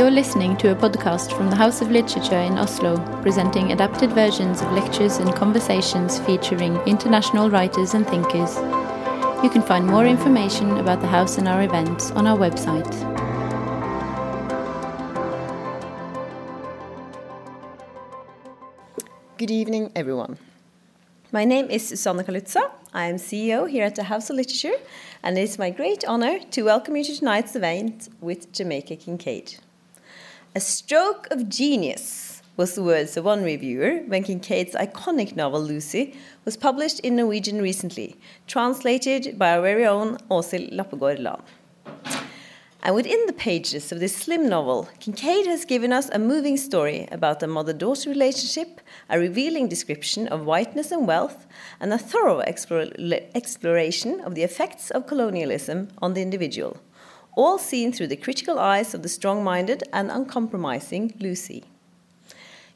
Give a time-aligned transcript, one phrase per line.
[0.00, 4.62] You're listening to a podcast from the House of Literature in Oslo, presenting adapted versions
[4.62, 8.56] of lectures and conversations featuring international writers and thinkers.
[9.44, 12.90] You can find more information about the house and our events on our website.
[19.36, 20.38] Good evening, everyone.
[21.30, 22.70] My name is Susanne Kaluza.
[22.94, 24.78] I am CEO here at the House of Literature,
[25.22, 29.60] and it is my great honor to welcome you to tonight's event with Jamaica Kincaid.
[30.52, 36.16] A stroke of genius was the words of one reviewer when Kincaid's iconic novel Lucy
[36.44, 38.16] was published in Norwegian recently,
[38.48, 41.40] translated by our very own Åshild Lappegård Lahn.
[42.82, 47.06] And within the pages of this slim novel, Kincaid has given us a moving story
[47.12, 51.46] about a mother daughter relationship, a revealing description of whiteness and wealth,
[51.78, 56.76] and a thorough exploration of the effects of colonialism on the individual
[57.36, 61.64] all seen through the critical eyes of the strong minded and uncompromising Lucy.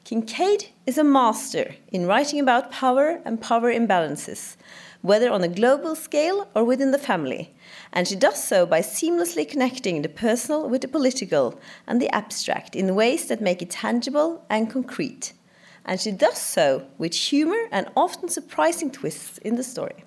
[0.05, 4.56] Kincaid is a master in writing about power and power imbalances,
[5.00, 7.55] whether on a global scale or within the family,
[7.92, 12.77] and she does so by seamlessly connecting the personal with the political and the abstract
[12.77, 15.33] in ways that make it tangible and concrete.
[15.86, 20.05] And she does so with humor and often surprising twists in the story.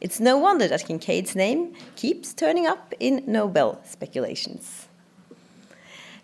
[0.00, 4.86] It's no wonder that Kincaid's name keeps turning up in Nobel speculations.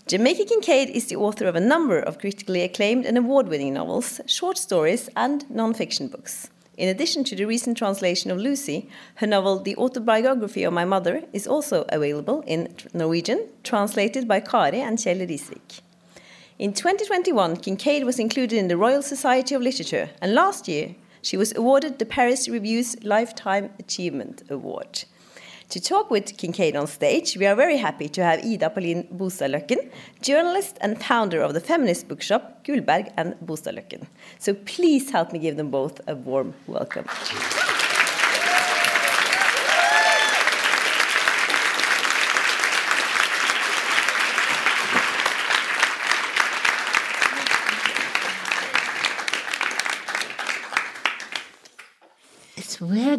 [0.06, 4.20] Jamaica Kincaid is the author of a number of critically acclaimed and award winning novels,
[4.26, 6.50] short stories, and non fiction books.
[6.76, 11.22] In addition to the recent translation of Lucy, her novel The Autobiography of My Mother
[11.32, 15.80] is also available in Norwegian, translated by Kari and Kjell Risvik.
[16.58, 21.38] In 2021, Kincaid was included in the Royal Society of Literature, and last year she
[21.38, 25.04] was awarded the Paris Review's Lifetime Achievement Award.
[25.70, 29.88] To talk with Kincaid on stage, we are very happy to have Ida Pallin Bostadløkken,
[30.20, 34.06] journalist and founder of the feminist bookshop Gullberg and Bostadløkken.
[34.38, 37.06] So please help me give them both a warm welcome.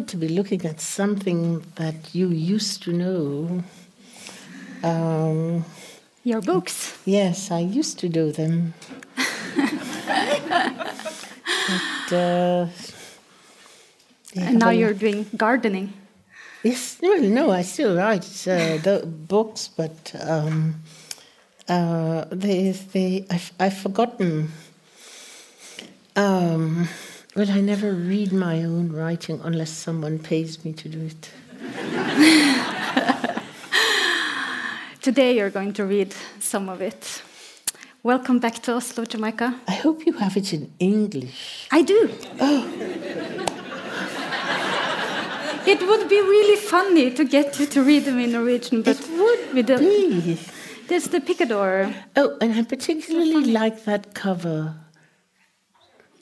[0.04, 3.62] To be looking at something that you used to know.
[4.82, 5.64] Um,
[6.24, 6.96] Your books?
[7.04, 8.74] Yes, I used to do them.
[12.06, 12.66] but, uh,
[14.34, 15.92] and now you're doing gardening.
[16.62, 20.82] Yes, well, no, I still write uh, the books, but um,
[21.68, 24.50] uh, they, they, I've, I've forgotten.
[26.16, 26.88] Um,
[27.36, 31.30] but I never read my own writing unless someone pays me to do it.
[35.02, 37.22] Today you're going to read some of it.
[38.02, 39.60] Welcome back to Oslo, Jamaica.
[39.68, 41.68] I hope you have it in English.
[41.70, 42.10] I do.
[42.40, 42.66] Oh.
[45.66, 49.10] it would be really funny to get you to read them in Norwegian, but it
[49.10, 50.38] would be.
[50.88, 51.92] There's the picador.
[52.16, 54.74] Oh, and I particularly like that cover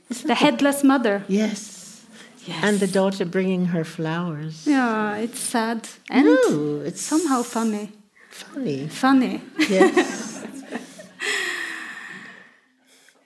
[0.09, 1.25] the headless mother.
[1.28, 2.04] Yes.
[2.47, 2.59] yes.
[2.62, 4.66] And the daughter bringing her flowers.
[4.66, 5.88] Yeah, it's sad.
[6.10, 7.92] And no, it's somehow funny.
[8.31, 8.88] Funny.
[8.88, 9.41] Funny.
[9.69, 10.47] Yes.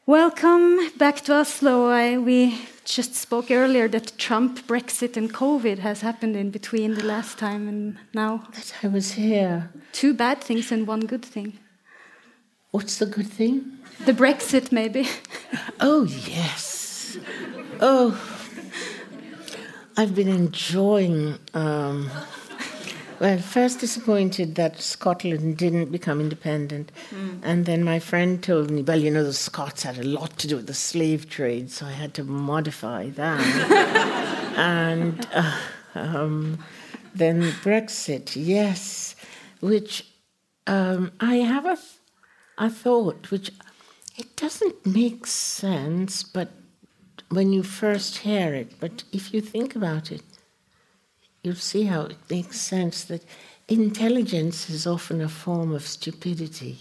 [0.07, 1.89] Welcome back to Oslo.
[1.89, 7.05] I, we just spoke earlier that Trump, Brexit, and COVID has happened in between the
[7.05, 8.45] last time and now.
[8.55, 9.71] That I was here.
[9.93, 11.59] Two bad things and one good thing.
[12.71, 13.78] What's the good thing?
[14.05, 15.09] The Brexit, maybe.
[15.81, 17.19] oh, yes.
[17.81, 18.21] Oh,
[19.97, 21.39] I've been enjoying.
[21.55, 22.11] Um,
[23.21, 26.93] well, first disappointed that Scotland didn't become independent.
[27.11, 27.41] Mm.
[27.43, 30.47] And then my friend told me, well, you know, the Scots had a lot to
[30.47, 33.41] do with the slave trade, so I had to modify that.
[34.57, 35.59] and uh,
[35.97, 36.65] um,
[37.15, 39.17] then Brexit, yes,
[39.61, 40.07] which
[40.69, 41.79] um, I have a,
[42.57, 43.51] a thought, which
[44.19, 46.51] it doesn't make sense, but
[47.31, 50.23] when you first hear it, but if you think about it,
[51.43, 53.25] you'll see how it makes sense that
[53.69, 56.79] intelligence is often a form of stupidity.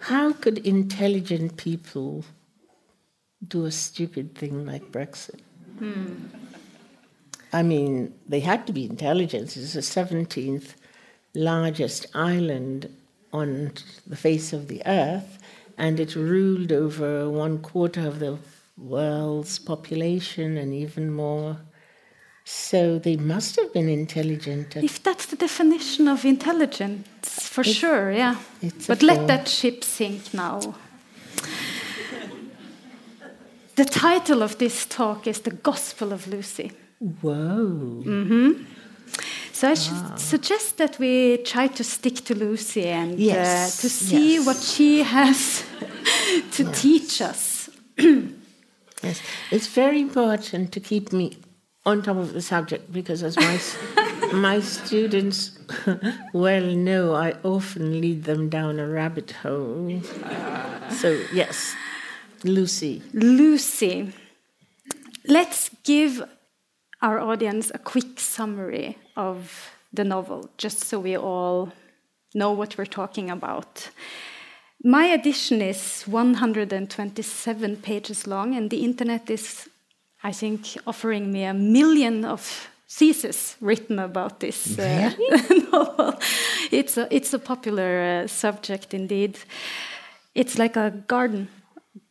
[0.00, 2.24] How could intelligent people
[3.46, 5.40] do a stupid thing like Brexit?
[5.78, 6.26] Hmm.
[7.52, 9.56] I mean, they had to be intelligent.
[9.56, 10.74] It's the 17th
[11.34, 12.90] largest island
[13.34, 13.72] on
[14.06, 15.38] the face of the earth,
[15.76, 18.38] and it ruled over one quarter of the
[18.78, 21.56] world's population and even more.
[22.44, 24.76] So they must have been intelligent.
[24.76, 28.36] If that's the definition of intelligence, for it's, sure, yeah.
[28.86, 30.74] But let that ship sink now.
[33.74, 36.70] the title of this talk is The Gospel of Lucy.
[37.22, 38.02] Whoa.
[38.04, 38.66] Mm -hmm.
[39.54, 40.16] So I should ah.
[40.16, 43.78] suggest that we try to stick to Lucy and uh, yes.
[43.78, 44.46] uh, to see yes.
[44.46, 45.64] what she has
[46.56, 46.82] to yes.
[46.82, 47.70] teach us.
[47.98, 49.22] yes,
[49.52, 51.38] it's very important to keep me
[51.86, 53.60] on top of the subject because, as my
[54.32, 55.56] my students
[56.32, 60.02] well know, I often lead them down a rabbit hole.
[60.90, 61.76] So yes,
[62.42, 63.02] Lucy.
[63.12, 64.12] Lucy.
[65.28, 66.28] Let's give
[67.00, 71.72] our audience a quick summary of the novel, just so we all
[72.34, 73.90] know what we're talking about.
[74.82, 79.68] My edition is 127 pages long, and the internet is
[80.24, 85.12] I think, offering me a million of theses written about this uh,
[85.72, 86.14] novel.
[86.70, 89.38] It's a, it's a popular uh, subject indeed.
[90.34, 91.48] It's like a garden,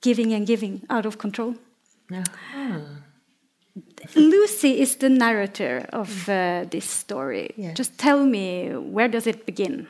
[0.01, 1.55] giving and giving out of control.
[2.11, 2.79] Uh-huh.
[4.15, 7.51] Lucy is the narrator of uh, this story.
[7.55, 7.77] Yes.
[7.77, 9.87] Just tell me, where does it begin?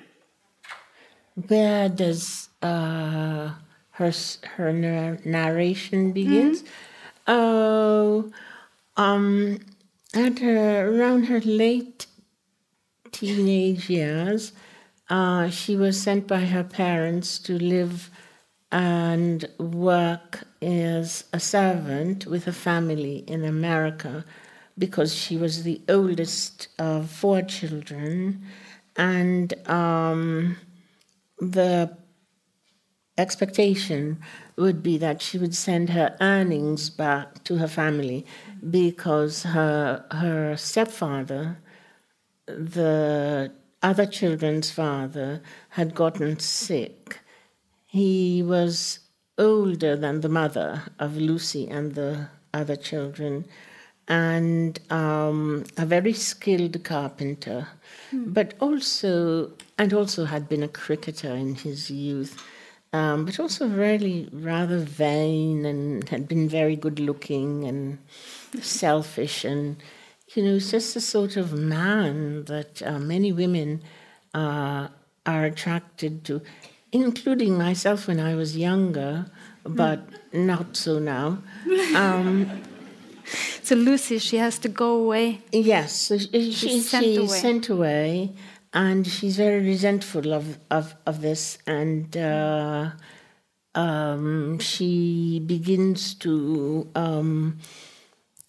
[1.48, 3.52] Where does uh,
[3.92, 4.12] her
[4.56, 4.72] her
[5.26, 6.62] narration begins?
[6.62, 6.92] Mm -hmm.
[7.26, 8.32] Oh,
[8.98, 9.60] um,
[10.14, 12.08] at her, around her late
[13.12, 14.52] teenage years,
[15.10, 18.10] uh, she was sent by her parents to live
[18.72, 24.26] and work as a servant with a family in America
[24.78, 28.44] because she was the oldest of four children.
[28.96, 30.58] And um,
[31.40, 31.96] the
[33.18, 34.20] expectation
[34.56, 38.26] would be that she would send her earnings back to her family
[38.70, 41.58] because her her stepfather,
[42.48, 43.52] the
[43.82, 47.20] other children's father, had gotten sick.
[47.86, 49.00] He was
[49.38, 53.46] older than the mother of Lucy and the other children,
[54.08, 57.68] and um, a very skilled carpenter,
[58.12, 58.32] hmm.
[58.32, 62.42] but also and also had been a cricketer in his youth
[62.94, 67.98] um, but also really rather vain and had been very good looking and
[68.62, 69.78] selfish and
[70.36, 73.82] you know just the sort of man that uh, many women
[74.36, 74.88] uh,
[75.26, 76.42] are attracted to
[76.94, 79.26] including myself when i was younger
[79.66, 80.00] but
[80.32, 81.40] not so now
[81.96, 82.50] um,
[83.64, 87.28] so lucy she has to go away yes so she, she's sent, away.
[87.28, 88.34] sent away
[88.74, 92.92] and she's very resentful of of, of this, and uh,
[93.76, 97.60] um, she begins to um,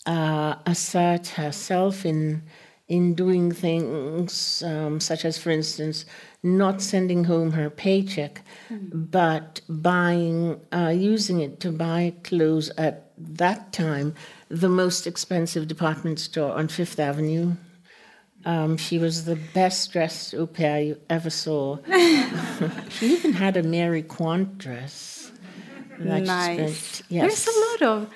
[0.07, 2.43] uh, assert herself in
[2.89, 6.05] in doing things um, such as, for instance,
[6.45, 8.89] not sending home her paycheck, mm.
[8.93, 14.15] but buying, uh, using it to buy clothes at that time,
[14.49, 17.55] the most expensive department store on Fifth Avenue.
[18.45, 21.79] Um, she was the best dressed au pair you ever saw.
[22.91, 25.33] she even had a Mary Quant dress.
[25.99, 27.03] nice.
[27.09, 27.45] Yes.
[27.45, 28.11] There's a lot of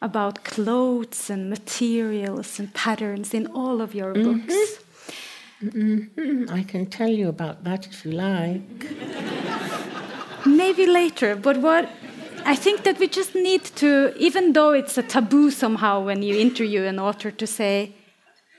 [0.00, 4.46] about clothes and materials and patterns in all of your mm-hmm.
[4.46, 4.78] books.
[5.62, 6.44] Mm-hmm.
[6.50, 8.86] I can tell you about that if you like.
[10.46, 11.88] Maybe later, but what
[12.44, 16.38] I think that we just need to, even though it's a taboo somehow when you
[16.38, 17.92] interview an author, to say,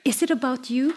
[0.04, 0.96] is it about you?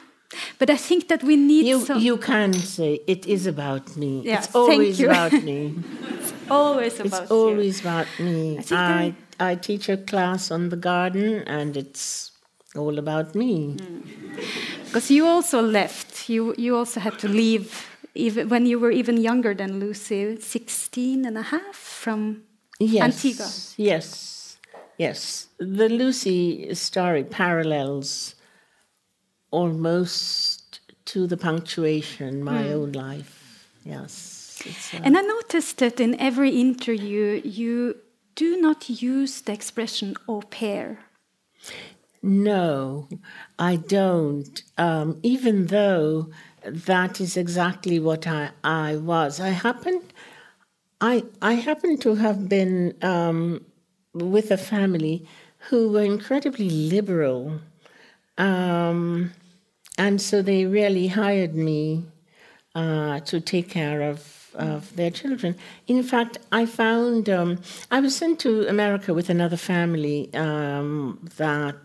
[0.59, 1.81] But I think that we need you.
[1.81, 2.01] Some...
[2.01, 4.23] You can say it is about me.
[4.25, 5.75] Yeah, it's always about me.
[6.19, 7.89] it's always about It's always you.
[7.89, 8.59] about me.
[8.71, 12.32] I, I, I teach a class on the garden, and it's
[12.77, 13.77] all about me.
[13.77, 14.03] Mm.
[14.85, 16.29] Because you also left.
[16.29, 21.25] You you also had to leave even when you were even younger than Lucy, 16
[21.25, 22.43] and a half from
[22.79, 23.49] yes, Antigua.
[23.77, 24.59] Yes,
[24.99, 25.49] yes.
[25.59, 28.35] The Lucy story parallels
[29.51, 32.73] almost to the punctuation my mm.
[32.73, 33.67] own life.
[33.85, 34.63] Yes.
[34.95, 37.97] Uh, and I noticed that in every interview you
[38.35, 40.99] do not use the expression au pair.
[42.23, 43.09] No,
[43.59, 44.63] I don't.
[44.79, 46.31] Um, even though
[46.65, 49.41] that is exactly what I, I was.
[49.41, 50.03] I happened
[51.01, 53.65] I I happen to have been um,
[54.15, 55.27] with a family
[55.69, 57.61] who were incredibly liberal.
[58.39, 59.33] Um,
[59.99, 62.05] and so they really hired me
[62.75, 65.57] uh, to take care of, of their children.
[65.87, 67.61] In fact, I found um,
[67.91, 71.77] I was sent to America with another family um, that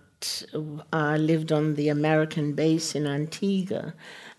[0.93, 3.93] uh, lived on the American base in Antigua.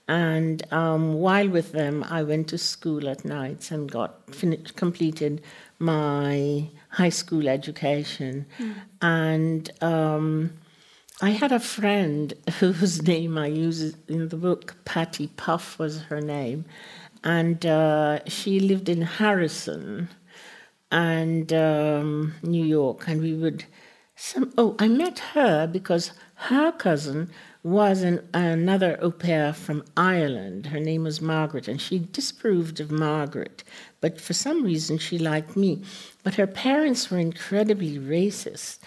[0.09, 5.43] And um, while with them, I went to school at nights and got finished, completed
[5.79, 8.47] my high school education.
[8.59, 8.75] Mm.
[9.03, 10.53] And um,
[11.21, 16.21] I had a friend whose name I use in the book, Patty Puff was her
[16.21, 16.65] name,
[17.25, 20.09] and uh, she lived in Harrison
[20.93, 23.65] and um, New York, and we would.
[24.21, 27.31] Some, oh, I met her because her cousin
[27.63, 30.67] was an, another au pair from Ireland.
[30.67, 33.63] Her name was Margaret, and she disapproved of Margaret,
[34.01, 35.85] but for some reason she liked me.
[36.25, 38.81] But her parents were incredibly racist,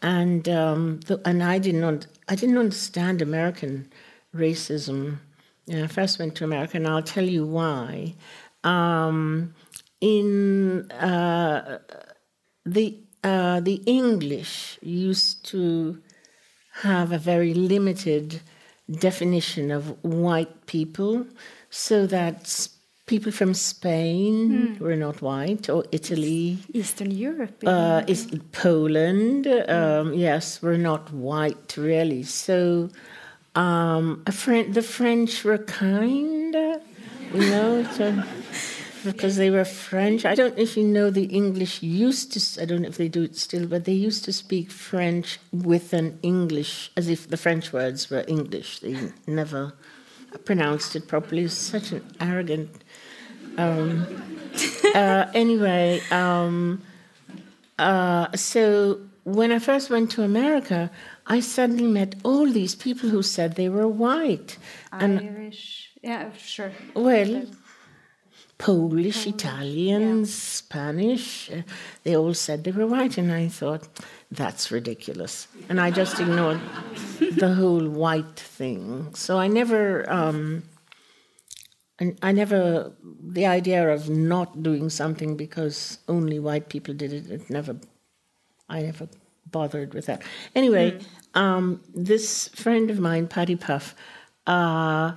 [0.00, 3.92] and um, the, and I didn't I didn't understand American
[4.34, 5.18] racism.
[5.66, 8.14] When I first went to America, and I'll tell you why.
[8.64, 9.54] Um,
[10.00, 11.78] in uh,
[12.64, 15.98] the uh, the English used to
[16.82, 18.40] have a very limited
[18.90, 21.26] definition of white people,
[21.70, 22.68] so that
[23.06, 24.80] people from Spain mm.
[24.80, 31.76] were not white, or Italy, Eastern Europe, uh, is Poland, um, yes, were not white
[31.76, 32.22] really.
[32.22, 32.90] So
[33.54, 36.54] um, the French were kind,
[37.34, 37.84] you know.
[37.92, 38.22] So,
[39.04, 40.24] because they were French.
[40.24, 43.08] I don't know if you know the English used to, I don't know if they
[43.08, 47.36] do it still, but they used to speak French with an English, as if the
[47.36, 48.80] French words were English.
[48.80, 49.72] They never
[50.44, 51.44] pronounced it properly.
[51.44, 52.70] It's such an arrogant.
[53.56, 54.06] Um,
[54.94, 56.82] uh, anyway, um,
[57.78, 60.90] uh, so when I first went to America,
[61.26, 64.58] I suddenly met all these people who said they were white.
[64.92, 66.72] Irish, and, yeah, sure.
[66.94, 67.46] Well,
[68.58, 70.34] Polish, Italians, yeah.
[70.34, 71.50] Spanish.
[71.50, 71.62] Uh,
[72.02, 73.88] they all said they were white, and I thought,
[74.30, 75.46] that's ridiculous.
[75.68, 76.60] And I just ignored
[77.36, 79.14] the whole white thing.
[79.14, 80.64] So I never, um,
[82.22, 87.50] I never, the idea of not doing something because only white people did it, it
[87.50, 87.76] never,
[88.68, 89.08] I never
[89.46, 90.22] bothered with that.
[90.54, 91.40] Anyway, mm.
[91.40, 93.94] um, this friend of mine, Patty Puff,
[94.46, 95.12] uh,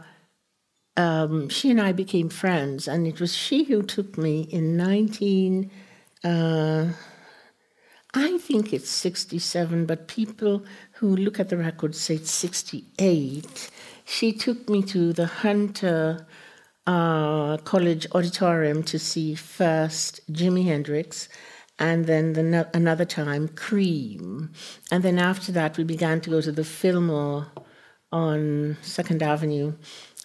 [0.98, 5.72] um, she and I became friends, and it was she who took me in 19.
[6.24, 6.88] Uh,
[8.14, 13.70] I think it's 67, but people who look at the record say it's 68.
[14.04, 16.28] She took me to the Hunter
[16.86, 21.30] uh, College Auditorium to see first Jimi Hendrix
[21.80, 24.52] and then the no- another time Cream.
[24.92, 27.48] And then after that, we began to go to the Fillmore
[28.12, 29.74] on Second Avenue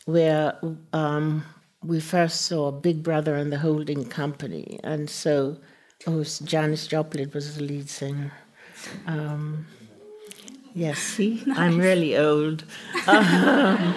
[0.06, 0.56] where
[0.92, 1.44] um,
[1.84, 5.58] we first saw Big Brother and the Holding Company, and so
[6.06, 8.32] oh, Janis Joplin was the lead singer.
[9.06, 9.66] Um,
[10.74, 11.58] yes, see, nice.
[11.58, 12.64] I'm really old.
[13.06, 13.94] Um,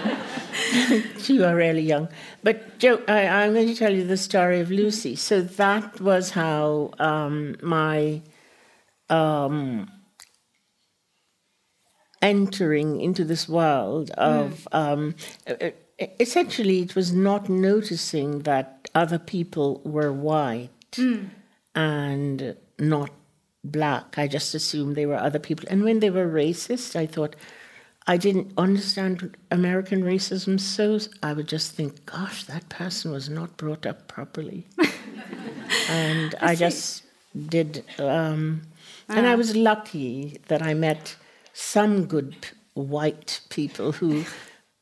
[1.26, 2.10] you are really young.
[2.44, 5.16] But Joe, I, am going to tell you the story of Lucy.
[5.16, 8.22] So that was how um, my
[9.10, 9.92] um,
[12.22, 15.74] entering into this world of mm.
[16.20, 21.30] Essentially it was not noticing that other people were white mm.
[21.76, 23.12] and not
[23.64, 24.18] black.
[24.18, 25.66] I just assumed they were other people.
[25.70, 27.36] And when they were racist, I thought
[28.08, 33.58] I didn't understand American racism, so I would just think, gosh, that person was not
[33.58, 34.68] brought up properly.
[35.90, 37.04] and I, I just
[37.48, 37.84] did.
[38.00, 38.64] Um,
[39.08, 39.38] And I ah.
[39.38, 41.16] was lucky that I met
[41.54, 44.26] some good white people who.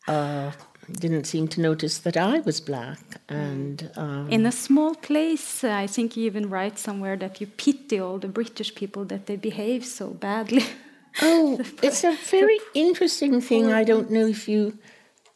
[0.07, 0.51] Uh,
[0.91, 2.99] didn't seem to notice that I was black.
[3.27, 7.47] And um, in a small place, uh, I think you even write somewhere that you
[7.47, 10.63] pity all the British people that they behave so badly.
[11.19, 13.73] Oh, it's a very interesting thing.
[13.73, 14.77] I don't know if you.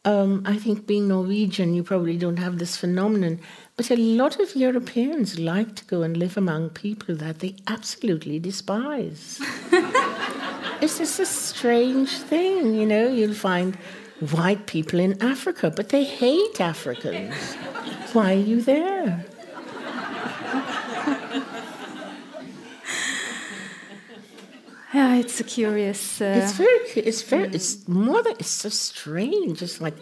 [0.04, 3.40] Um, I think being Norwegian, you probably don't have this phenomenon,
[3.76, 8.38] but a lot of Europeans like to go and live among people that they absolutely
[8.38, 9.40] despise.
[10.80, 13.08] it's just a strange thing, you know.
[13.08, 13.76] You'll find
[14.30, 17.34] white people in Africa, but they hate Africans.
[18.12, 19.24] Why are you there?
[24.94, 26.20] Yeah, it's a curious.
[26.20, 26.78] Uh, it's very.
[26.96, 27.48] It's very.
[27.48, 28.34] It's more than.
[28.38, 29.62] It's so strange.
[29.62, 29.94] It's like,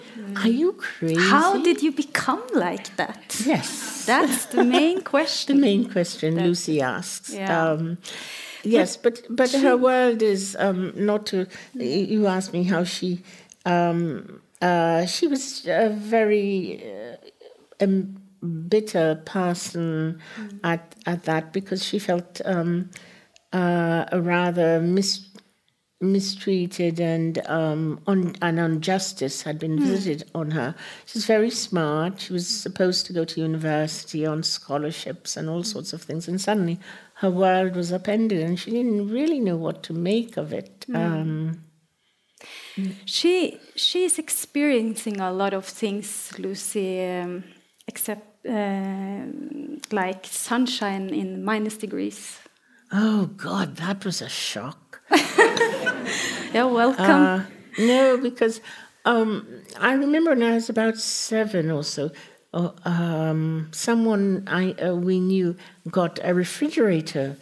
[0.42, 1.20] are you crazy?
[1.20, 3.40] How did you become like that?
[3.46, 5.56] Yes, that's the main question.
[5.56, 7.32] the main question that, Lucy asks.
[7.32, 7.70] Yeah.
[7.70, 7.98] Um,
[8.64, 11.46] yes, but but her world is um, not to.
[11.74, 13.22] You asked me how she
[13.64, 16.82] um, uh, she was a very
[17.80, 17.86] uh,
[18.68, 20.60] bitter person mm.
[20.64, 22.90] at, at that because she felt um,
[23.52, 25.28] uh, a rather mis-
[26.00, 30.74] mistreated and um, un- and injustice had been visited on her.
[31.06, 32.20] She was very smart.
[32.20, 36.40] She was supposed to go to university on scholarships and all sorts of things, and
[36.40, 36.78] suddenly
[37.14, 40.86] her world was upended, and she didn't really know what to make of it.
[40.94, 41.60] Um,
[43.04, 47.44] She she's experiencing a lot of things, Lucy, um,
[47.86, 49.24] except uh,
[49.92, 52.38] like sunshine in minus degrees.
[52.92, 55.00] oh God, that was a shock.
[56.52, 57.04] Yeah, welcome.
[57.06, 57.44] Uh,
[57.78, 58.60] no, because
[59.04, 59.46] um,
[59.78, 62.10] I remember when I was about seven or so,
[62.52, 65.56] uh, um, someone I uh, we knew
[65.88, 67.36] got a refrigerator,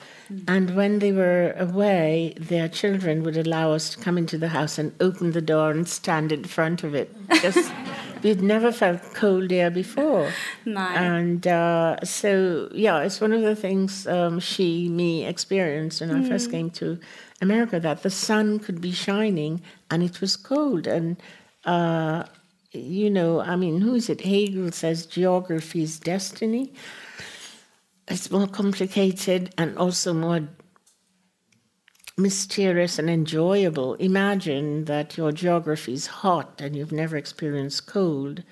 [0.47, 4.79] and when they were away, their children would allow us to come into the house
[4.79, 7.15] and open the door and stand in front of it.
[7.41, 7.73] Just
[8.23, 10.31] we'd never felt cold air before,
[10.67, 10.81] No.
[10.81, 16.29] and uh, so yeah, it's one of the things um, she me experienced when I
[16.29, 16.99] first came to
[17.41, 21.17] America that the sun could be shining and it was cold and.
[21.65, 22.25] Uh,
[22.79, 24.23] you know, I mean, who is it?
[24.23, 26.73] Hegel says geography is destiny.
[28.07, 30.49] It's more complicated and also more
[32.17, 33.95] mysterious and enjoyable.
[33.95, 38.43] Imagine that your geography is hot and you've never experienced cold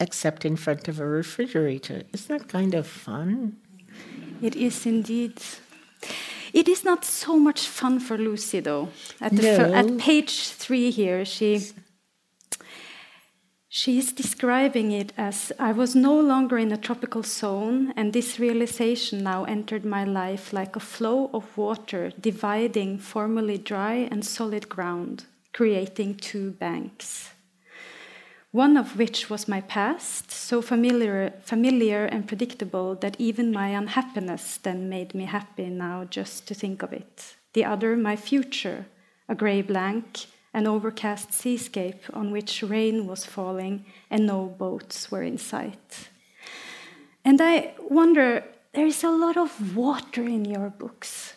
[0.00, 2.02] except in front of a refrigerator.
[2.12, 3.58] Isn't that kind of fun?
[4.40, 5.40] It is indeed.
[6.52, 8.88] It is not so much fun for Lucy, though.
[9.20, 9.72] At, No.
[9.74, 11.60] at page three here, she
[13.70, 18.38] she is describing it as I was no longer in a tropical zone, and this
[18.38, 24.68] realization now entered my life like a flow of water dividing formerly dry and solid
[24.68, 25.24] ground,
[25.54, 27.30] creating two banks
[28.52, 34.56] one of which was my past, so familiar, familiar and predictable that even my unhappiness
[34.56, 37.36] then made me happy now just to think of it.
[37.52, 38.86] The other, my future,
[39.28, 45.22] a grey blank, an overcast seascape on which rain was falling and no boats were
[45.22, 46.08] in sight.
[47.24, 51.34] And I wonder, there is a lot of water in your books.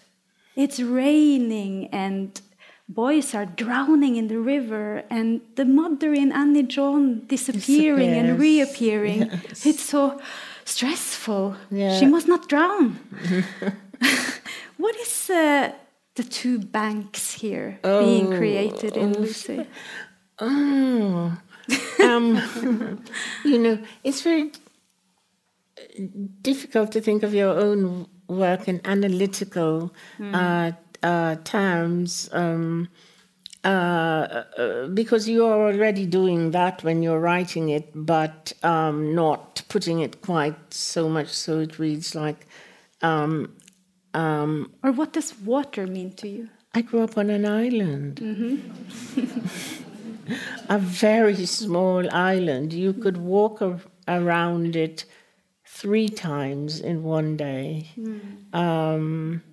[0.55, 2.39] It's raining and
[2.87, 9.29] boys are drowning in the river and the mother in Annie John disappearing and reappearing.
[9.63, 10.19] It's so
[10.65, 11.55] stressful.
[11.71, 11.99] Yeah.
[11.99, 12.99] She must not drown.
[14.77, 15.71] what is uh,
[16.15, 19.67] the two banks here being created in Lucy?
[20.39, 21.37] Oh,
[22.03, 23.03] um,
[23.45, 24.51] you know, it's very
[26.41, 30.71] difficult to think of your own work in analytical uh,
[31.03, 32.89] uh, terms um,
[33.63, 39.61] uh, uh, because you are already doing that when you're writing it, but um, not
[39.69, 42.47] putting it quite so much so it reads like.
[43.01, 43.55] Um,
[44.13, 46.49] um, Or what does water mean to you?
[46.75, 48.19] I grew up on an island.
[50.69, 52.73] a very small island.
[52.73, 55.05] You could walk ar- around it
[55.65, 57.89] three times in one day.
[58.53, 59.43] Um,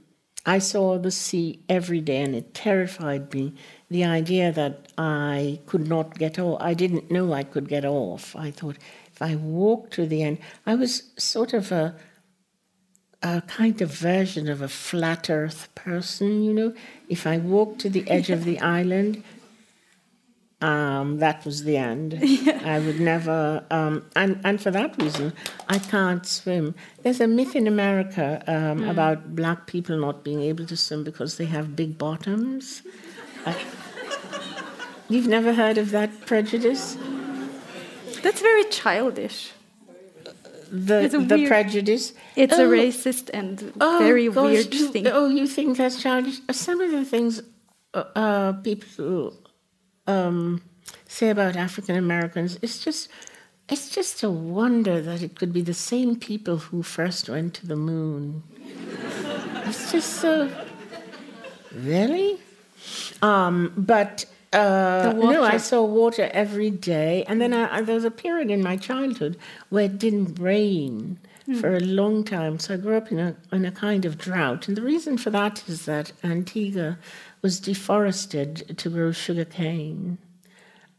[0.47, 3.55] I saw the sea every day and it terrified me.
[3.91, 8.35] The idea that I could not get off, I didn't know I could get off.
[8.37, 8.77] I thought
[9.13, 11.95] if I walked to the end, I was sort of a
[13.23, 16.75] a kind of version of a flat earth person, you know.
[17.09, 19.23] If I walked to the edge of the island,
[20.63, 22.19] um, that was the end.
[22.65, 25.33] I would never, um, and, and for that reason,
[25.69, 26.75] I can't swim.
[27.03, 31.39] There's a myth in America um, about black people not being able to swim because
[31.39, 32.83] they have big bottoms.
[33.47, 33.55] Uh,
[35.09, 36.99] you've never heard of that prejudice?
[38.23, 39.53] That's very childish.
[40.71, 42.13] The, the weird- prejudice?
[42.37, 45.07] It's a Oh, racist and Oh, very gosh, weird you, thing.
[45.09, 46.39] Oh, you think that's childish?
[46.53, 47.43] Some of the things
[47.95, 49.35] uh, uh, people
[50.07, 50.63] um,
[51.09, 53.09] say about African Americans, it's just,
[53.69, 57.67] it's just a wonder that it could be the same people who first went to
[57.67, 58.43] the moon.
[59.67, 60.49] it's just so,
[61.75, 62.39] really?
[63.23, 68.05] Um, but uh, no, I saw water every day, and then I, I- there was
[68.05, 69.37] a period in my childhood
[69.69, 71.19] where it didn't rain
[71.61, 72.59] for a long time.
[72.61, 75.31] So I grew up in a in a kind of drought, and the reason for
[75.31, 76.99] that is that Antigua
[77.43, 80.19] was deforested to grow sugar cane,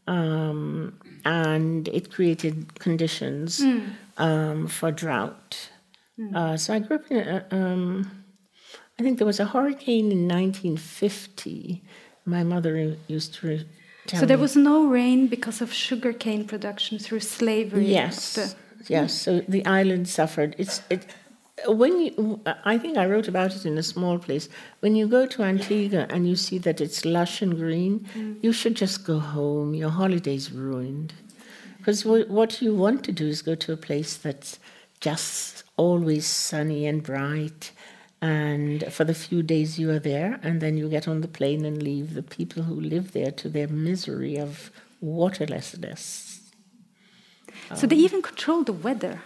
[0.06, 3.62] um, and it created conditions
[4.18, 5.70] um, for drought.
[6.34, 7.46] Uh, so I grew up in a.
[7.50, 8.10] Um,
[8.98, 11.82] I think there was a hurricane in 1950.
[12.24, 13.66] My mother used to re-
[14.06, 14.42] tell So there me.
[14.42, 17.86] was no rain because of sugarcane production through slavery.
[17.86, 18.54] Yes, The-
[18.88, 19.12] yes.
[19.12, 20.54] So the island suffered.
[20.58, 21.06] It's it.
[21.66, 24.48] when you, I think I wrote about it in a small place.
[24.80, 28.36] When you go to Antigua and you see that it's lush and green, mm.
[28.42, 29.74] you should just go home.
[29.74, 31.12] Your holiday's ruined.
[31.78, 34.60] Because what you want to do is go to a place that's
[35.00, 37.72] just always sunny and bright.
[38.22, 41.64] And for the few days you are there, and then you get on the plane
[41.64, 46.40] and leave the people who live there to their misery of waterlessness.
[47.74, 49.20] So they even control the weather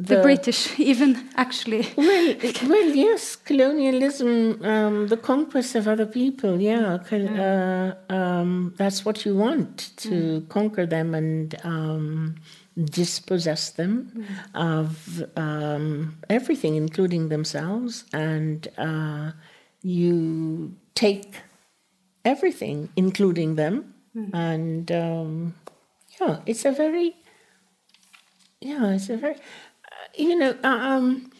[0.00, 1.86] the, the, British, even actually.
[1.96, 2.34] Well,
[2.68, 6.60] well, yes, colonialism, um, the conquest of other people.
[6.60, 10.48] Yeah, uh, um, that's what you want to mm.
[10.48, 12.36] conquer them and um,
[12.76, 14.24] dispossess them mm.
[14.54, 19.32] of um, everything, including themselves, and uh,
[19.82, 21.34] you take
[22.24, 24.30] everything, including them, mm.
[24.34, 25.54] and um,
[26.20, 27.16] yeah, it's a very
[28.60, 29.36] yeah, it's a very
[30.16, 31.30] you know, uh, um,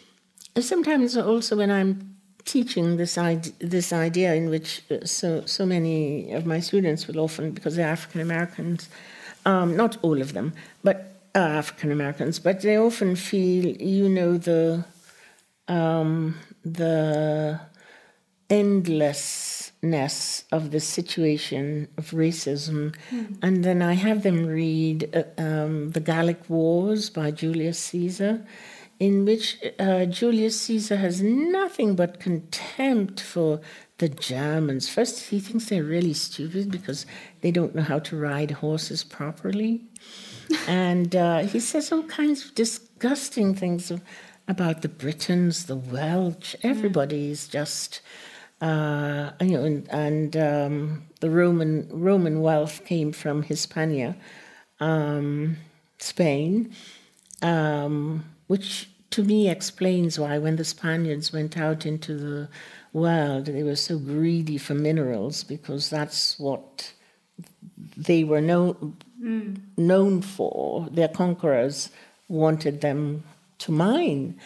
[0.58, 6.32] sometimes also when I'm teaching this idea, this idea in which uh, so so many
[6.32, 8.88] of my students will often, because they're African Americans,
[9.44, 14.36] um, not all of them, but uh, African Americans, but they often feel, you know,
[14.36, 14.84] the
[15.68, 17.60] um, the
[18.48, 23.36] endlessness of the situation of racism, mm.
[23.42, 28.44] and then I have them read uh, um, the Gallic Wars by Julius Caesar
[29.00, 33.60] in which uh, Julius Caesar has nothing but contempt for
[33.96, 34.90] the Germans.
[34.90, 37.06] First, he thinks they're really stupid because
[37.40, 39.80] they don't know how to ride horses properly.
[40.66, 43.92] And uh, he says all kinds of disgusting things
[44.48, 46.54] about the Britons, the Welsh.
[46.62, 48.00] Everybody is just.
[48.60, 54.16] Uh, you know, and, and um, the Roman Roman wealth came from Hispania,
[54.80, 55.56] um,
[55.98, 56.74] Spain,
[57.40, 62.48] um, which to me explains why when the Spaniards went out into the
[62.92, 66.92] world, they were so greedy for minerals because that's what
[67.96, 69.60] they were known mm.
[69.76, 70.88] known for.
[70.90, 71.90] Their conquerors
[72.28, 73.24] wanted them
[73.58, 74.38] to mine.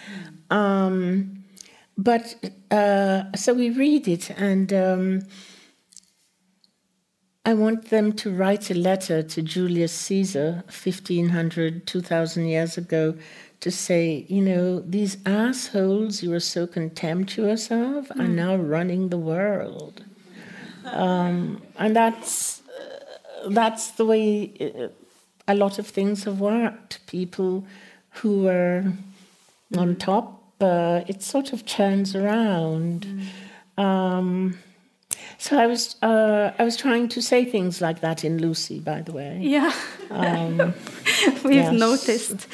[0.51, 0.57] Mm.
[0.57, 1.45] Um,
[1.97, 2.35] but
[2.71, 5.23] uh, so we read it, and um,
[7.47, 13.15] I want them to write a letter to Julius Caesar, 1500, 2000 years ago,
[13.61, 18.35] to say, you know, these assholes you were so contemptuous of are mm.
[18.35, 20.05] now running the world.
[20.85, 22.63] Um, and that's,
[23.49, 24.89] that's the way uh,
[25.47, 27.07] a lot of things have worked.
[27.07, 27.67] People
[28.11, 28.85] who were
[29.77, 33.07] on top, uh, it sort of turns around.
[33.79, 33.83] Mm.
[33.83, 34.59] Um,
[35.39, 39.03] so I was uh, I was trying to say things like that in Lucy, by
[39.03, 39.39] the way.
[39.43, 39.73] Yeah,
[40.11, 40.59] um,
[41.45, 41.73] we've yes.
[41.73, 42.47] noticed.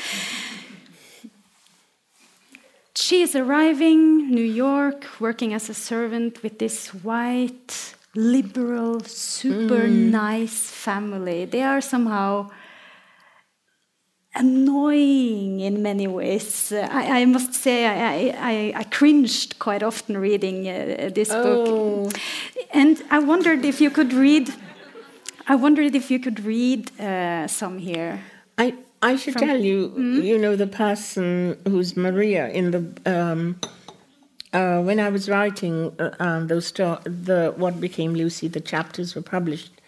[2.95, 10.11] She is arriving New York, working as a servant with this white, liberal, super mm.
[10.11, 11.45] nice family.
[11.45, 12.51] They are somehow
[14.35, 16.73] annoying in many ways.
[16.73, 22.05] I, I, must say, I, I, I, cringed quite often reading uh, this oh.
[22.05, 22.19] book,
[22.73, 24.53] and I wondered if you could read.
[25.47, 28.21] I wondered if you could read uh, some here.
[28.57, 30.23] I I should From, tell you, mm-hmm.
[30.23, 32.83] you know, the person who's Maria in the.
[33.07, 33.61] Um,
[34.53, 39.15] uh, when I was writing uh, um, those sto- the what became Lucy, the chapters
[39.15, 39.81] were published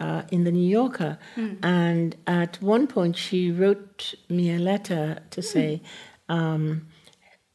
[0.00, 1.58] uh, in the New Yorker, mm.
[1.62, 5.44] and at one point she wrote me a letter to mm.
[5.44, 5.82] say,
[6.28, 6.86] um,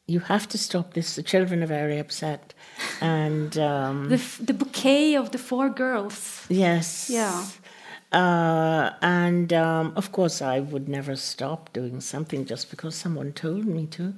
[0.08, 1.16] "You have to stop this.
[1.16, 2.54] The children are very upset."
[3.02, 6.46] And um, the f- the bouquet of the four girls.
[6.50, 7.10] Yes.
[7.10, 7.46] Yeah.
[8.14, 13.66] Uh, and um, of course, I would never stop doing something just because someone told
[13.66, 14.14] me to.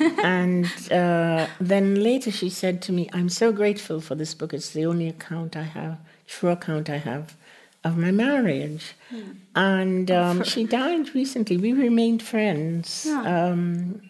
[0.22, 4.54] and uh, then later she said to me, I'm so grateful for this book.
[4.54, 7.36] It's the only account I have, true account I have
[7.82, 8.94] of my marriage.
[9.12, 9.36] Mm.
[9.56, 11.56] And um, she died recently.
[11.56, 13.04] We remained friends.
[13.08, 13.48] Yeah.
[13.48, 14.02] Um,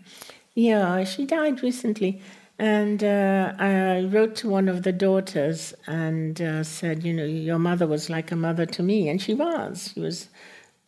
[0.55, 2.20] yeah, she died recently.
[2.61, 7.59] And uh, I wrote to one of the daughters and uh, said, You know, your
[7.59, 9.09] mother was like a mother to me.
[9.09, 9.92] And she was.
[9.94, 10.29] She was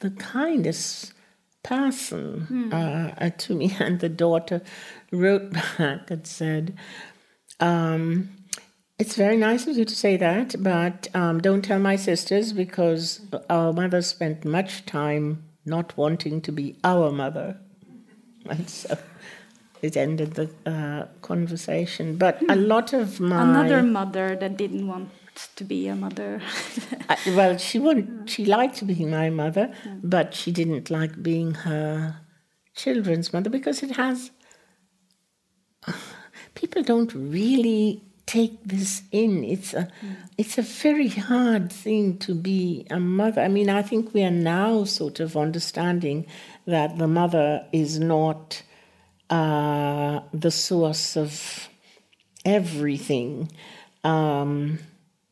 [0.01, 1.15] the kindest
[1.63, 3.19] person mm.
[3.19, 3.75] uh, to me.
[3.81, 4.61] And the daughter
[5.11, 6.77] wrote back and said,
[7.59, 8.29] um,
[8.99, 13.23] It's very nice of you to say that, but um, don't tell my sisters because
[13.49, 17.57] our mother spent much time not wanting to be our mother.
[18.45, 18.99] And so
[19.83, 22.17] it ended the uh, conversation.
[22.17, 22.65] But a hmm.
[22.65, 25.11] lot of my another mother that didn't want
[25.57, 26.41] to be a mother.
[27.09, 28.25] uh, well, she would.
[28.27, 29.95] She liked being my mother, yeah.
[30.03, 32.21] but she didn't like being her
[32.75, 34.31] children's mother because it has
[36.55, 39.45] people don't really take this in.
[39.45, 40.17] It's a, mm.
[40.39, 43.43] it's a very hard thing to be a mother.
[43.43, 46.27] I mean, I think we are now sort of understanding
[46.67, 48.63] that the mother is not
[49.31, 51.69] uh, the source of
[52.45, 53.51] everything.
[54.05, 54.79] Um,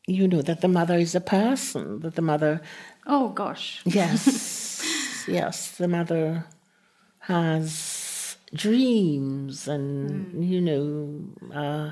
[0.07, 1.99] you know that the mother is a person.
[1.99, 2.61] That the mother.
[3.05, 3.81] Oh gosh.
[3.85, 5.77] Yes, yes.
[5.77, 6.45] The mother
[7.19, 10.47] has dreams, and mm.
[10.47, 11.53] you know.
[11.53, 11.91] Uh,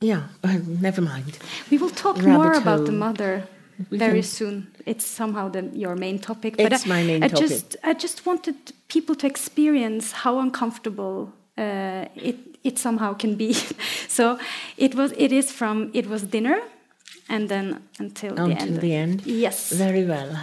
[0.00, 1.38] yeah, uh, never mind.
[1.70, 3.46] We will talk Rabbit more about the mother
[3.90, 4.68] we very soon.
[4.86, 6.56] It's somehow the, your main topic.
[6.56, 7.48] But it's I, my main I topic.
[7.48, 8.56] Just, I just wanted
[8.88, 13.54] people to experience how uncomfortable uh, it, it somehow can be.
[14.08, 14.38] so
[14.76, 15.12] it was.
[15.16, 15.90] It is from.
[15.92, 16.60] It was dinner,
[17.28, 18.62] and then until, until the end.
[18.62, 19.26] Until the end.
[19.26, 19.72] Yes.
[19.72, 20.36] Very well.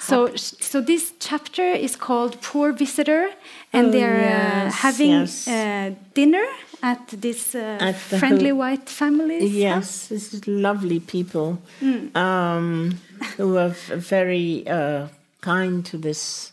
[0.00, 3.30] So, so this chapter is called "Poor Visitor,"
[3.72, 5.48] and oh, they're uh, yes, uh, having yes.
[5.48, 6.46] Uh, dinner
[6.82, 9.54] at this uh, at friendly white families.
[9.54, 12.14] Yes, this is lovely people mm.
[12.16, 12.98] um,
[13.36, 15.08] who are very uh,
[15.40, 16.52] kind to this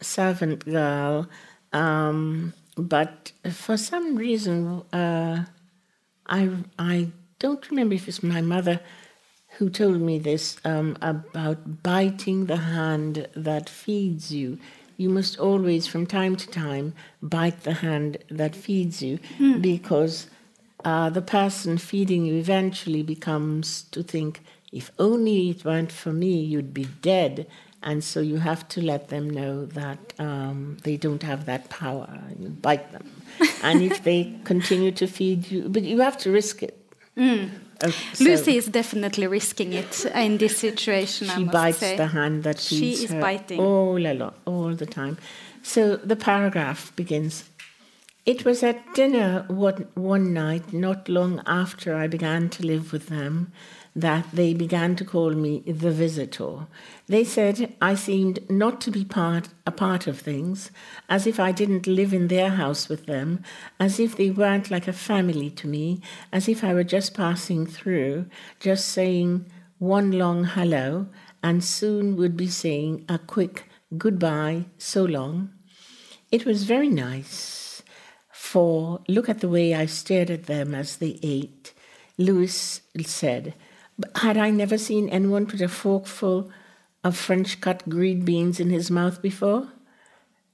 [0.00, 1.28] servant girl.
[1.72, 5.44] Um, but for some reason, uh,
[6.26, 8.80] I I don't remember if it's my mother
[9.58, 14.58] who told me this um, about biting the hand that feeds you
[14.96, 19.60] you must always, from time to time, bite the hand that feeds you mm.
[19.60, 20.28] because
[20.84, 24.40] uh, the person feeding you eventually becomes to think,
[24.72, 27.46] if only it weren't for me, you'd be dead.
[27.82, 32.08] And so you have to let them know that um, they don't have that power.
[32.38, 33.22] You bite them.
[33.62, 36.78] and if they continue to feed you, but you have to risk it.
[37.16, 37.50] Mm.
[37.82, 41.28] Uh, so Lucy is definitely risking it in this situation.
[41.28, 41.96] She bites say.
[41.96, 43.60] the hand that feeds She is her biting.
[43.60, 45.18] all along, all the time.
[45.62, 47.44] So the paragraph begins.
[48.24, 53.06] It was at dinner one, one night, not long after I began to live with
[53.08, 53.52] them,
[53.96, 56.66] that they began to call me the visitor.
[57.06, 60.70] They said I seemed not to be part a part of things,
[61.08, 63.42] as if I didn't live in their house with them,
[63.80, 67.66] as if they weren't like a family to me, as if I were just passing
[67.66, 68.26] through,
[68.60, 69.46] just saying
[69.78, 71.06] one long hello,
[71.42, 73.64] and soon would be saying a quick
[73.96, 75.50] goodbye, so long.
[76.30, 77.82] It was very nice,
[78.30, 81.72] for look at the way I stared at them as they ate.
[82.18, 83.54] Lewis said,
[84.16, 86.50] had I never seen anyone put a forkful
[87.02, 89.68] of French cut green beans in his mouth before?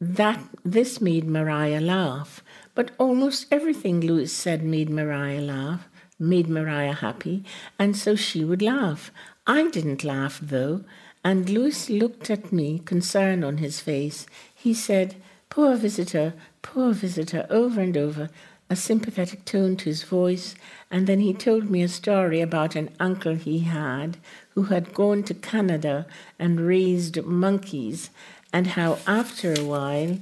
[0.00, 2.42] That this made Maria laugh,
[2.74, 7.44] but almost everything Lewis said made Maria laugh, made Maria happy,
[7.78, 9.10] and so she would laugh.
[9.46, 10.84] I didn't laugh though,
[11.24, 14.26] and Lewis looked at me, concern on his face.
[14.54, 15.16] He said,
[15.50, 18.30] Poor visitor, poor visitor, over and over
[18.72, 20.54] a sympathetic tone to his voice,
[20.90, 24.16] and then he told me a story about an uncle he had
[24.54, 26.06] who had gone to Canada
[26.38, 28.08] and raised monkeys,
[28.50, 30.18] and how after a while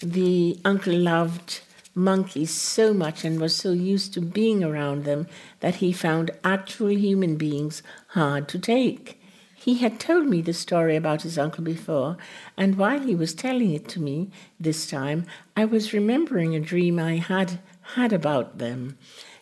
[0.00, 1.62] the uncle loved
[1.94, 5.26] monkeys so much and was so used to being around them
[5.60, 9.18] that he found actual human beings hard to take.
[9.54, 12.18] He had told me the story about his uncle before,
[12.58, 14.30] and while he was telling it to me
[14.60, 15.24] this time,
[15.56, 17.58] I was remembering a dream I had
[17.94, 18.98] had about them.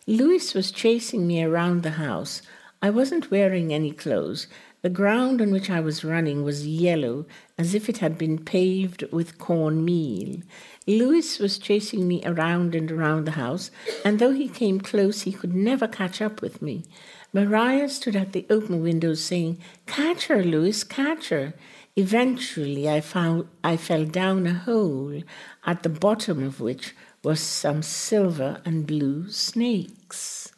[0.07, 2.42] Lewis was chasing me around the house.
[2.83, 4.46] I wasn't wearing any clothes.
[4.83, 7.24] The ground on which I was running was yellow,
[7.57, 10.42] as if it had been paved with cornmeal.
[10.87, 13.70] Lewis was chasing me around and around the house,
[14.04, 16.85] and though he came close, he could never catch up with me.
[17.33, 21.54] Maria stood at the open window saying, Catch her, Lewis, catch her.
[21.96, 25.22] Eventually, I, found, I fell down a hole,
[25.64, 30.52] at the bottom of which was some silver and blue snakes.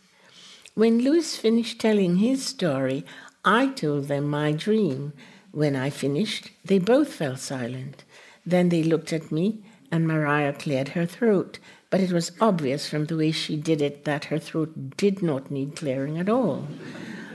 [0.74, 3.04] When Lewis finished telling his story,
[3.44, 5.12] I told them my dream.
[5.52, 8.04] When I finished, they both fell silent.
[8.44, 13.06] Then they looked at me, and Maria cleared her throat, but it was obvious from
[13.06, 16.66] the way she did it that her throat did not need clearing at all.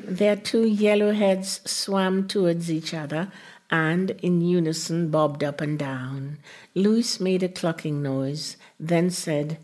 [0.03, 3.31] Their two yellow heads swam towards each other
[3.71, 6.38] and in unison bobbed up and down.
[6.75, 9.57] Lewis made a clucking noise, then said,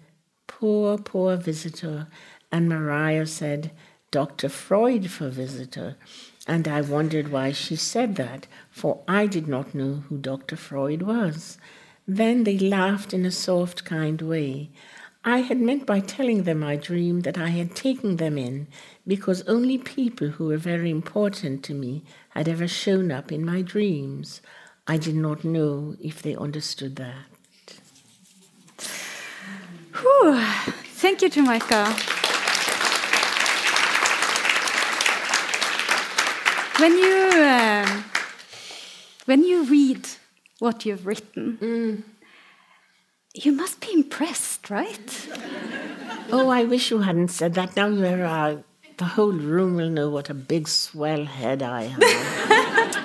[0.48, 2.08] Poor, poor visitor.
[2.52, 3.72] And Maria said,
[4.10, 4.48] Dr.
[4.48, 5.98] Freud for visitor.
[6.48, 10.56] And I wondered why she said that, for I did not know who Dr.
[10.56, 11.58] Freud was.
[12.08, 14.70] Then they laughed in a soft, kind way.
[15.26, 18.68] I had meant by telling them my dream that I had taken them in
[19.06, 22.04] because only people who were very important to me
[22.38, 24.42] had ever shown up in my dreams.
[24.88, 27.26] I did not know if they understood that.
[30.00, 30.40] Whew.
[31.02, 31.96] Thank you, Jamaica.
[36.80, 38.04] When you um,
[39.26, 40.08] when you read
[40.60, 42.04] what you've written, Mm.
[43.34, 45.28] you must be impressed, right?
[46.32, 47.76] Oh, I wish you hadn't said that.
[47.76, 48.58] Now you're, uh,
[48.98, 52.98] the whole room will know what a big swell head I have.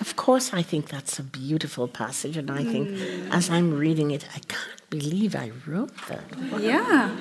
[0.00, 3.30] of course, I think that's a beautiful passage, and I think mm.
[3.30, 6.24] as I'm reading it, I can't believe I wrote that.
[6.60, 7.14] Yeah.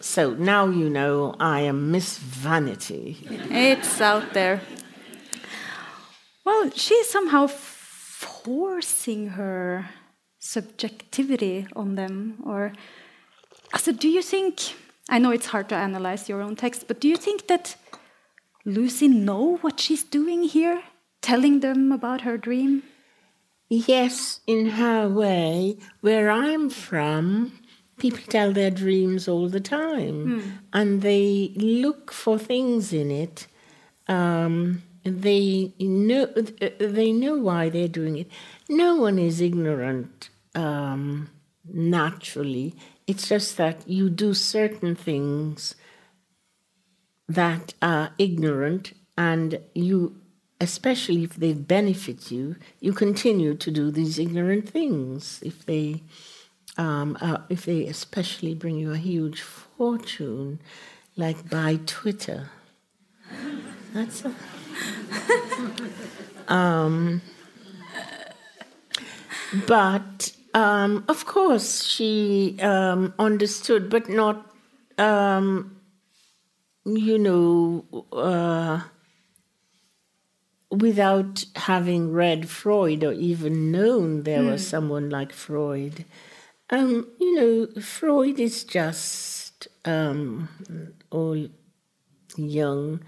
[0.00, 3.18] So now you know I am Miss Vanity.
[3.50, 4.60] It's out there.
[6.44, 9.90] Well, she's somehow forcing her
[10.38, 12.42] subjectivity on them.
[12.44, 12.72] Or,
[13.78, 14.74] so do you think?
[15.10, 17.74] I know it's hard to analyze your own text, but do you think that
[18.64, 20.82] Lucy know what she's doing here,
[21.20, 22.84] telling them about her dream?
[23.68, 25.76] Yes, in her way.
[26.00, 27.58] Where I'm from,
[27.98, 33.46] people tell their dreams all the time, and they look for things in it.
[34.08, 38.28] Um, they know they know why they're doing it.
[38.68, 41.30] No one is ignorant um,
[41.64, 42.74] naturally.
[43.10, 45.74] It's just that you do certain things
[47.28, 50.20] that are ignorant, and you,
[50.60, 55.40] especially if they benefit you, you continue to do these ignorant things.
[55.42, 56.04] If they,
[56.78, 60.60] um, uh, if they especially bring you a huge fortune,
[61.16, 62.50] like buy Twitter.
[63.92, 64.32] That's a,
[66.46, 67.22] um,
[69.66, 74.54] but um, of course she um, understood, but not,
[74.98, 75.76] um,
[76.84, 78.80] you know, uh,
[80.70, 86.04] without having read Freud or even known there was someone like Freud.
[86.70, 90.48] Um, you know, Freud is just um,
[91.10, 91.48] all
[92.36, 93.00] young,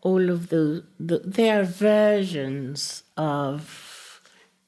[0.00, 3.91] all of the, the there are versions of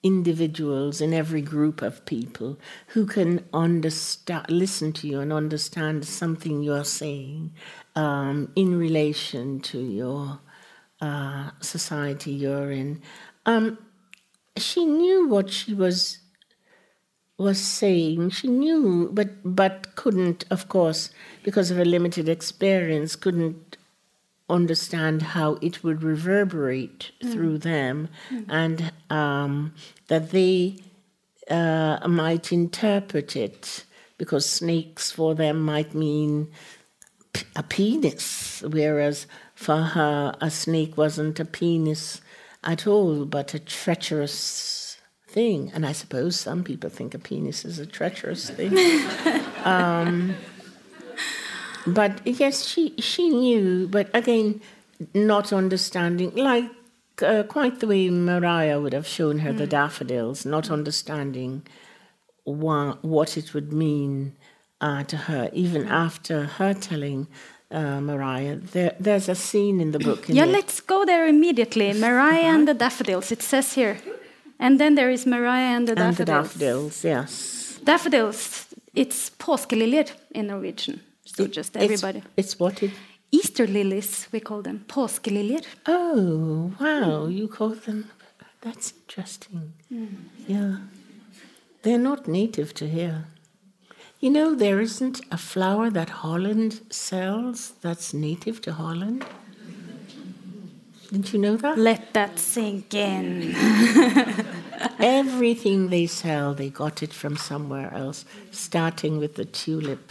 [0.05, 6.63] individuals in every group of people who can understand, listen to you and understand something
[6.63, 7.53] you're saying
[7.97, 10.41] um, in relation to your
[11.01, 13.03] uh, society you're in.
[13.47, 13.79] Um,
[14.57, 16.21] she knew what she was
[17.39, 18.31] was saying.
[18.31, 21.11] She knew, but but couldn't, of course,
[21.43, 23.64] because of her limited experience, couldn't
[24.55, 28.09] understand how it would reverberate through them,
[28.49, 29.75] and um,
[30.09, 30.77] that they
[31.51, 33.85] uh, might interpret it
[34.19, 36.49] because snakes for them might mean
[37.33, 42.21] p- a penis, whereas for her a snake wasn't a penis
[42.63, 44.97] at all, but a treacherous
[45.29, 45.71] thing.
[45.75, 48.79] And I suppose some people think a penis is a treacherous thing.
[49.65, 50.35] um,
[51.87, 54.61] but yes, she she knew, but again,
[55.15, 56.71] not understanding, like
[57.23, 61.63] uh, quite the way Mariah would have shown her the daffodils, not understanding
[62.45, 64.33] wha- what it would mean
[64.81, 67.27] uh, to her, even after her telling
[67.71, 68.57] uh, Mariah.
[68.57, 70.29] There, there's a scene in the book.
[70.29, 71.93] In Yeah, let's go there immediately.
[71.93, 73.99] Mariah and the daffodils, it says here.
[74.59, 76.19] And then there is Mariah and the daffodils.
[76.19, 77.03] and the daffodils.
[77.03, 77.79] daffodils, yes.
[77.85, 81.01] Daffodils, it's påskeliljer in Norwegian.
[81.25, 82.23] So just everybody.
[82.37, 82.91] It's, what it.
[83.31, 84.85] Easter lilies, we call them.
[84.87, 85.65] Påskeliljer.
[85.87, 88.11] Oh, wow, you call them.
[88.61, 89.73] That's interesting.
[89.93, 90.09] Mm.
[90.47, 90.77] Yeah.
[91.83, 93.27] They're not native to here.
[94.21, 99.25] You know, there isn't a flower that Holland sells that's native to Holland.
[101.11, 101.77] Didn't you know that?
[101.77, 103.55] Let that sink in.
[104.99, 110.11] Everything they sell, they got it from somewhere else, starting with the tulip.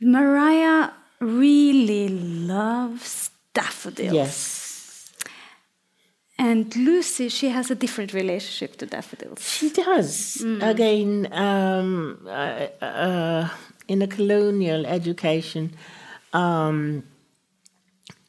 [0.00, 4.12] Mariah really loves daffodils.
[4.14, 5.12] Yes,
[6.38, 9.42] And Lucy, she has a different relationship to daffodils.
[9.42, 10.40] she does.
[10.62, 13.48] Again, um, uh, uh,
[13.88, 15.74] in a colonial education,
[16.32, 17.04] um,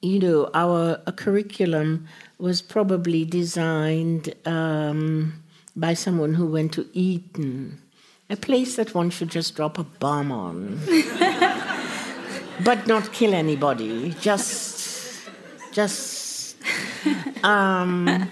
[0.02, 5.34] you know, our uh, curriculum was probably designed um,
[5.76, 7.80] by someone who went to Eton,
[8.30, 10.80] a place that one should just drop a bomb on,
[12.64, 14.16] but not kill anybody.
[14.20, 15.30] Just,
[15.72, 16.56] just.
[17.44, 18.30] Um,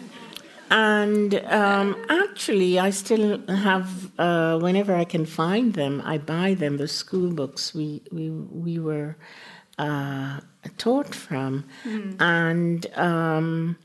[0.72, 4.12] and um, actually, I still have.
[4.20, 6.78] Uh, whenever I can find them, I buy them.
[6.78, 9.18] The school books we we we were
[9.80, 10.42] uh,
[10.78, 11.66] taught from,
[12.20, 13.78] and um,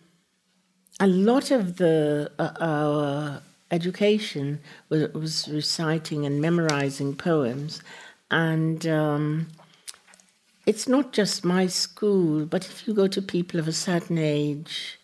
[1.01, 7.82] a lot of the uh, our education was, was reciting and memorizing poems.
[8.30, 9.49] And um,
[10.67, 14.99] it's not just my school, but if you go to people of a certain age,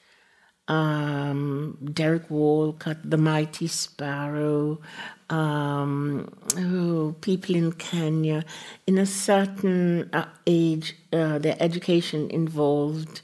[0.68, 4.80] um, Derek Walcott, The Mighty Sparrow,
[5.28, 8.44] um, oh, people in Kenya,
[8.86, 13.22] in a certain uh, age, uh, their education involved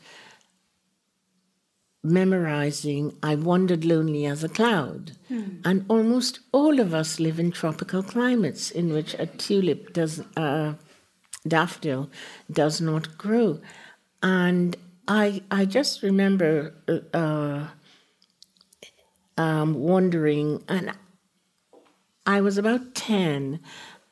[2.06, 5.12] memorizing I Wandered Lonely as a Cloud.
[5.28, 5.60] Hmm.
[5.64, 10.74] And almost all of us live in tropical climates in which a tulip does, uh,
[11.48, 12.10] daffodil
[12.50, 13.60] does not grow.
[14.22, 14.76] And
[15.08, 16.74] I, I just remember
[17.12, 17.68] uh,
[19.36, 20.92] um, wondering, and
[22.24, 23.60] I was about 10.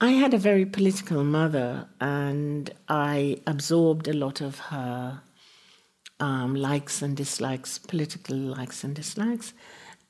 [0.00, 5.22] I had a very political mother, and I absorbed a lot of her
[6.20, 9.52] um, likes and dislikes, political likes and dislikes.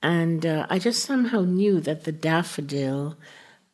[0.02, 3.16] And uh, I just somehow knew that the daffodil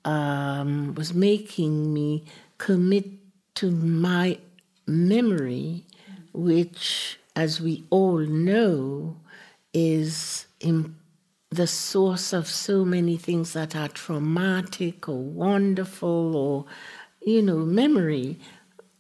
[0.05, 2.25] um, was making me
[2.59, 3.20] commit
[3.57, 4.39] to my
[4.87, 5.87] memory,
[6.33, 9.17] which, as we all know,
[9.73, 10.47] is
[11.51, 16.65] the source of so many things that are traumatic or wonderful or,
[17.23, 18.39] you know, memory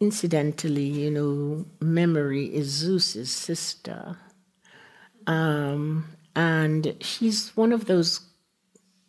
[0.00, 4.16] Incidentally, you know, memory is Zeus's sister.
[5.26, 8.20] Um, and she's one of those,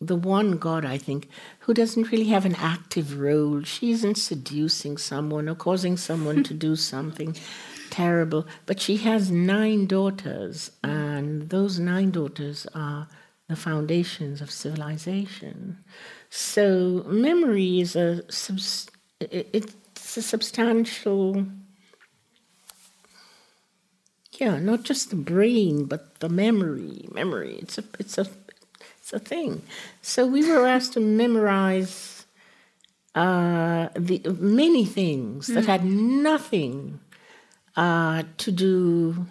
[0.01, 1.29] the one god, I think,
[1.59, 3.61] who doesn't really have an active role.
[3.61, 7.35] She isn't seducing someone or causing someone to do something
[7.91, 8.47] terrible.
[8.65, 13.07] But she has nine daughters, and those nine daughters are
[13.47, 15.77] the foundations of civilization.
[16.29, 18.23] So memory is a
[19.19, 21.45] it, it's a substantial
[24.39, 28.25] yeah not just the brain but the memory memory it's a it's a
[29.13, 29.61] a thing
[30.01, 32.25] so we were asked to memorize
[33.13, 35.55] uh, the many things mm.
[35.55, 36.99] that had nothing
[37.75, 39.27] uh, to do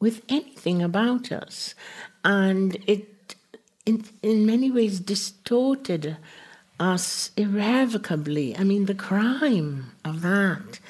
[0.00, 1.74] with anything about us
[2.24, 3.34] and it
[3.86, 6.16] in, in many ways distorted
[6.78, 8.56] us irrevocably.
[8.56, 10.80] I mean, the crime of that.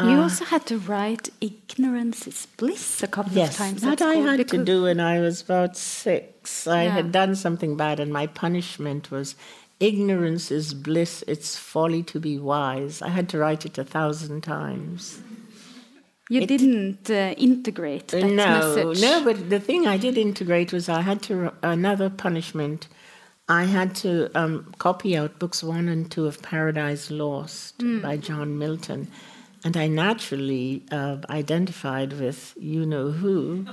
[0.00, 3.82] You uh, also had to write "Ignorance is bliss" a couple yes, of times.
[3.82, 6.66] Yes, that I had to do when I was about six.
[6.66, 6.90] I yeah.
[6.90, 9.34] had done something bad, and my punishment was
[9.80, 14.42] "Ignorance is bliss; it's folly to be wise." I had to write it a thousand
[14.42, 15.20] times.
[16.30, 19.00] You it, didn't uh, integrate that no, message.
[19.00, 22.86] No, but the thing I did integrate was I had to another punishment
[23.48, 28.02] I had to um, copy out books one and two of Paradise Lost mm.
[28.02, 29.08] by John Milton,
[29.64, 33.66] and I naturally uh, identified with you know who.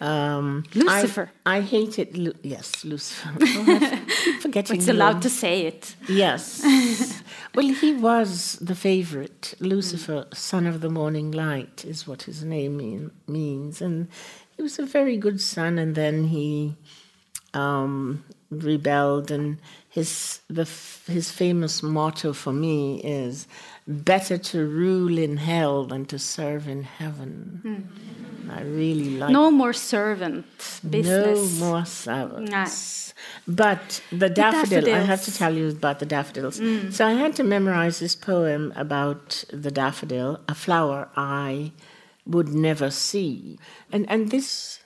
[0.00, 1.30] Um, Lucifer.
[1.46, 3.28] I, I hated, Lu- yes, Lucifer.
[4.40, 4.76] Forgetting.
[4.76, 5.94] it's allowed to say it.
[6.08, 6.60] Yes.
[7.54, 9.54] well, he was the favorite.
[9.60, 14.08] Lucifer, son of the morning light, is what his name mean, means, and
[14.56, 15.78] he was a very good son.
[15.78, 16.74] And then he
[17.54, 19.58] um, rebelled, and
[19.88, 20.68] his the
[21.06, 23.46] his famous motto for me is
[23.86, 28.12] "Better to rule in hell than to serve in heaven." Mm.
[28.50, 30.46] I really like no more servant
[30.88, 31.60] business.
[31.60, 33.14] No more servants.
[33.46, 36.60] But the daffodil, I have to tell you about the daffodils.
[36.60, 36.92] Mm.
[36.92, 41.72] So I had to memorize this poem about the daffodil, a flower I
[42.26, 43.58] would never see.
[43.90, 44.81] And and this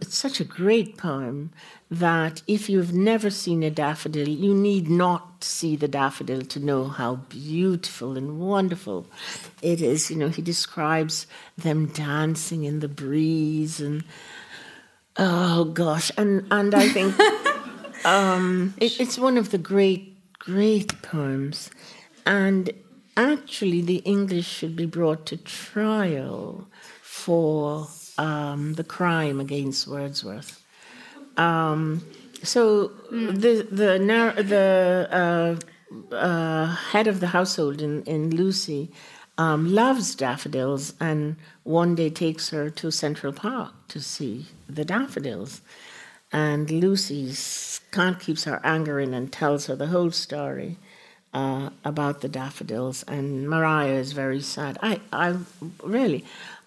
[0.00, 1.52] it's such a great poem
[1.90, 6.88] that if you've never seen a daffodil, you need not see the daffodil to know
[6.88, 9.06] how beautiful and wonderful
[9.62, 10.10] it is.
[10.10, 11.26] You know, he describes
[11.56, 14.04] them dancing in the breeze and
[15.16, 17.14] oh gosh, and and I think
[18.04, 21.70] um, it, it's one of the great great poems,
[22.26, 22.70] and
[23.16, 26.66] actually the English should be brought to trial
[27.00, 27.86] for
[28.18, 30.62] um, the crime against Wordsworth.
[31.36, 32.06] Um,
[32.42, 33.40] so mm.
[33.40, 33.98] the the
[34.42, 38.90] the uh, uh, head of the household in, in Lucy
[39.38, 45.60] um, loves daffodils, and one day takes her to Central Park to see the daffodils.
[46.32, 47.32] And Lucy
[47.92, 50.78] can't keep her anger in and tells her the whole story
[51.32, 53.04] uh, about the daffodils.
[53.04, 54.78] And Mariah is very sad.
[54.82, 55.36] I, I
[55.82, 56.24] really,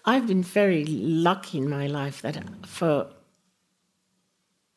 [0.08, 3.08] I've been very lucky in my life that for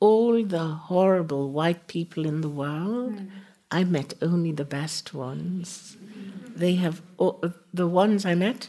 [0.01, 3.29] all the horrible white people in the world, mm.
[3.71, 5.95] I met only the best ones.
[6.53, 7.01] They have
[7.73, 8.67] the ones I met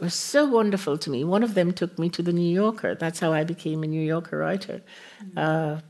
[0.00, 1.24] were so wonderful to me.
[1.24, 2.94] One of them took me to the New Yorker.
[2.94, 4.80] That's how I became a New Yorker writer.
[5.36, 5.80] Uh,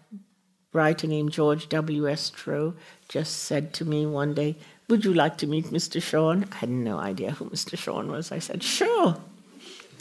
[0.72, 2.08] writer named George W.
[2.08, 2.30] S.
[2.30, 2.74] Trow
[3.08, 4.56] just said to me one day,
[4.88, 6.02] Would you like to meet Mr.
[6.02, 6.46] Shawn?
[6.50, 7.78] I had no idea who Mr.
[7.78, 8.32] Shawn was.
[8.32, 9.16] I said, Sure.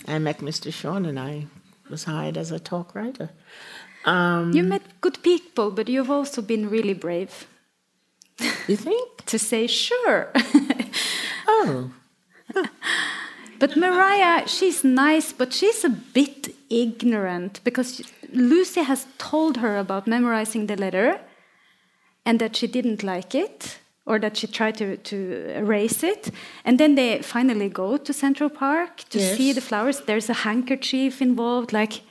[0.07, 0.71] I met Mr.
[0.71, 1.47] Shawn and I
[1.89, 3.29] was hired as a talk writer.
[4.05, 7.47] Um, you met good people, but you've also been really brave.
[8.67, 9.25] You think?
[9.25, 10.31] to say sure.
[11.47, 11.91] oh.
[13.59, 18.01] but Mariah, she's nice, but she's a bit ignorant because
[18.31, 21.19] Lucy has told her about memorizing the letter
[22.25, 25.17] and that she didn't like it or that she tried to, to
[25.53, 26.31] erase it.
[26.65, 29.37] And then they finally go to Central Park to yes.
[29.37, 29.99] see the flowers.
[30.01, 32.01] There's a handkerchief involved, like.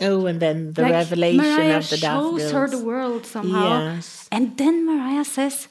[0.00, 2.40] Oh, and then the like revelation Mariah of the daffodils.
[2.40, 3.94] shows her the world somehow.
[3.96, 4.28] Yes.
[4.30, 5.68] And then Mariah says,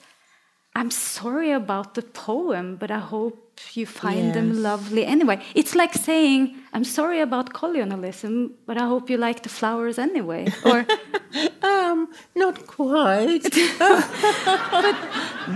[0.75, 4.35] I'm sorry about the poem, but I hope you find yes.
[4.35, 5.41] them lovely anyway.
[5.55, 10.45] It's like saying, I'm sorry about colonialism, but I hope you like the flowers anyway.
[10.63, 10.85] Or
[11.63, 13.41] um, not quite.
[13.79, 14.95] but,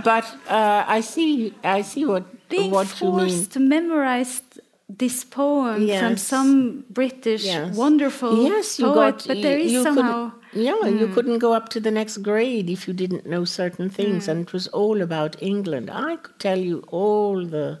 [0.02, 3.20] but uh, I see I see what being what you mean.
[3.20, 4.42] forced to memorize
[4.88, 6.00] this poem yes.
[6.00, 7.76] from some British yes.
[7.76, 10.98] wonderful yes, you poet, got, but there is somehow yeah, mm.
[10.98, 14.30] you couldn't go up to the next grade if you didn't know certain things, mm.
[14.30, 15.88] and it was all about England.
[15.88, 17.80] I could tell you all the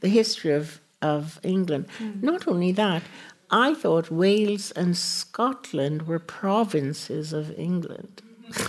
[0.00, 1.88] the history of of England.
[1.98, 2.22] Mm.
[2.22, 3.02] Not only that,
[3.50, 8.22] I thought Wales and Scotland were provinces of England.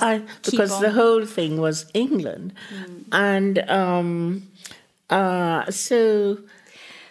[0.00, 3.04] I, because the whole thing was England, mm.
[3.12, 4.48] and um,
[5.08, 6.38] uh, so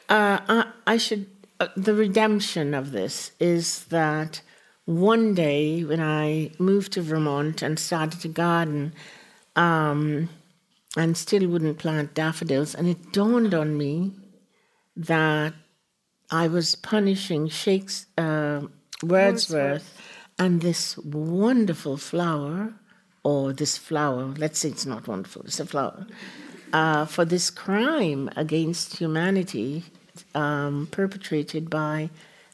[0.09, 1.27] uh, I, I should
[1.59, 4.41] uh, the redemption of this is that
[4.85, 8.93] one day when I moved to Vermont and started to garden,
[9.55, 10.29] um,
[10.97, 14.11] and still wouldn't plant daffodils, and it dawned on me
[14.95, 15.53] that
[16.29, 18.67] I was punishing Shakespeare, uh,
[19.03, 20.01] Wordsworth, Wordsworth
[20.37, 22.73] and this wonderful flower,
[23.23, 26.07] or this flower, let's say it's not wonderful, it's a flower,
[26.73, 29.83] uh, for this crime against humanity
[30.33, 32.09] um, perpetrated by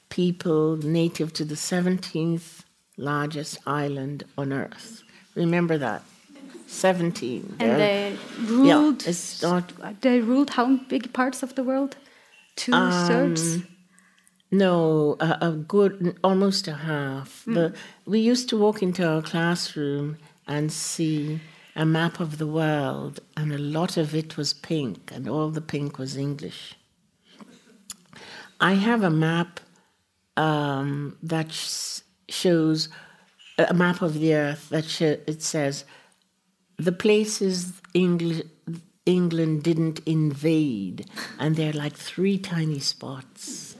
[0.09, 2.63] people native to the 17th
[2.97, 5.03] largest island on Earth.
[5.35, 6.03] Remember that.
[6.67, 7.55] 17.
[7.59, 9.03] And they ruled.
[9.03, 11.95] Yeah, it's not, they ruled how big parts of the world?
[12.55, 13.59] Two um, thirds.
[14.51, 17.43] No, a, a, good, almost a half.
[17.47, 17.53] Mm.
[17.53, 21.39] The, we used to walk into our classroom and see
[21.75, 25.61] a map of the world, and a lot of it was pink, and all the
[25.61, 26.75] pink was English.
[28.59, 29.59] I have a map
[30.35, 31.99] um, that sh-
[32.29, 32.89] shows
[33.57, 35.85] a map of the earth that sh- it says
[36.77, 38.47] the places Engl-
[39.05, 41.05] England didn't invade,
[41.39, 43.75] and they're like three tiny spots,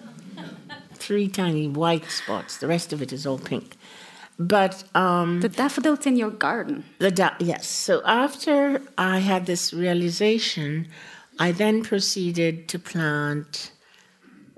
[0.94, 2.58] three tiny white spots.
[2.58, 3.76] The rest of it is all pink.
[4.40, 6.86] But um, the daffodils in your garden.
[7.00, 7.68] The da- yes.
[7.68, 10.88] So after I had this realization,
[11.40, 13.72] I then proceeded to plant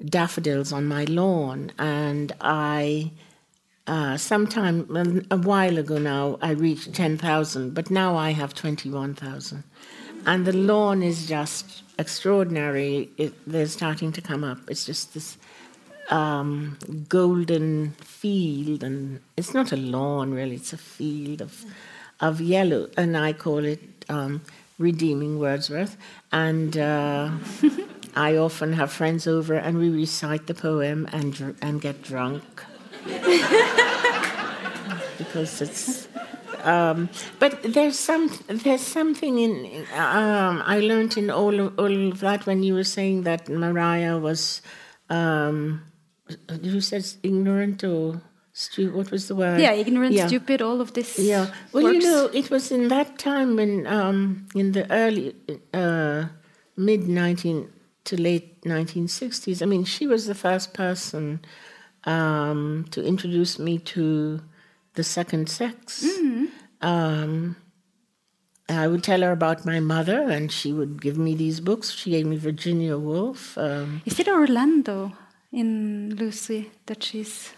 [0.04, 3.12] daffodils on my lawn, and I.
[3.90, 9.64] Uh, sometime a while ago now, I reached 10,000, but now I have 21,000.
[10.28, 13.10] And the lawn is just extraordinary.
[13.18, 14.60] It, they're starting to come up.
[14.70, 15.40] It's just this
[16.12, 16.78] um,
[17.10, 21.66] golden field, and it's not a lawn really, it's a field of,
[22.20, 24.44] of yellow, and I call it um,
[24.78, 25.98] Redeeming Wordsworth.
[26.32, 27.32] And uh,
[28.16, 32.66] I often have friends over and we recite the poem and, and get drunk.
[35.18, 36.08] because it's.
[36.64, 42.20] Um, but there's some there's something in um, I learned in all of, all of
[42.20, 44.62] that when you were saying that Mariah was
[45.10, 45.84] um,
[46.62, 48.22] you said ignorant or
[48.52, 50.28] stupid what was the word yeah ignorant yeah.
[50.28, 51.95] stupid all of this yeah well works.
[51.95, 55.34] you know it was in that time when um, in the early
[55.74, 56.26] uh,
[56.76, 57.72] mid 19
[58.06, 59.62] to late 1960s.
[59.62, 61.41] I mean, she was the first person
[62.06, 64.41] um, to introduce me to
[64.95, 66.04] the second sex.
[66.06, 66.45] Mm-hmm.
[66.82, 67.56] Um,
[68.70, 71.91] I would tell her about my mother, and she would give me these books.
[71.91, 73.58] She gave me Virginia Woolf.
[73.58, 75.14] Um, Is it Orlando
[75.52, 77.54] in Lucy that she's?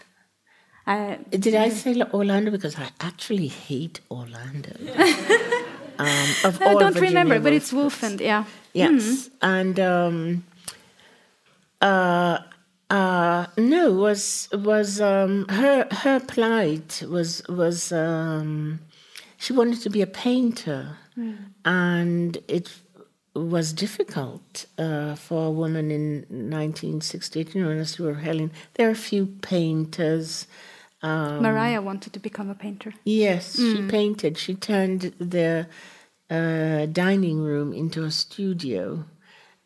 [0.88, 2.50] Uh, Did I say Orlando?
[2.50, 4.72] Because I actually hate Orlando.
[6.00, 8.46] um, I don't Virginia remember, Woolf but it's Wolf and yeah.
[8.74, 9.30] Yes, mm.
[9.42, 10.44] and um,
[11.82, 12.40] uh,
[12.92, 18.82] uh, no, was was um, her her plight was was um,
[19.38, 21.38] she wanted to be a painter, mm.
[21.64, 22.70] and it
[23.34, 27.56] was difficult uh, for a woman in 1968.
[27.56, 30.46] You know, as you were Helen, there are a few painters.
[31.02, 32.94] Um, Mariah wanted to become a painter.
[33.06, 33.74] Yes, mm.
[33.74, 34.38] she painted.
[34.38, 35.66] She turned the
[36.30, 39.06] uh, dining room into a studio,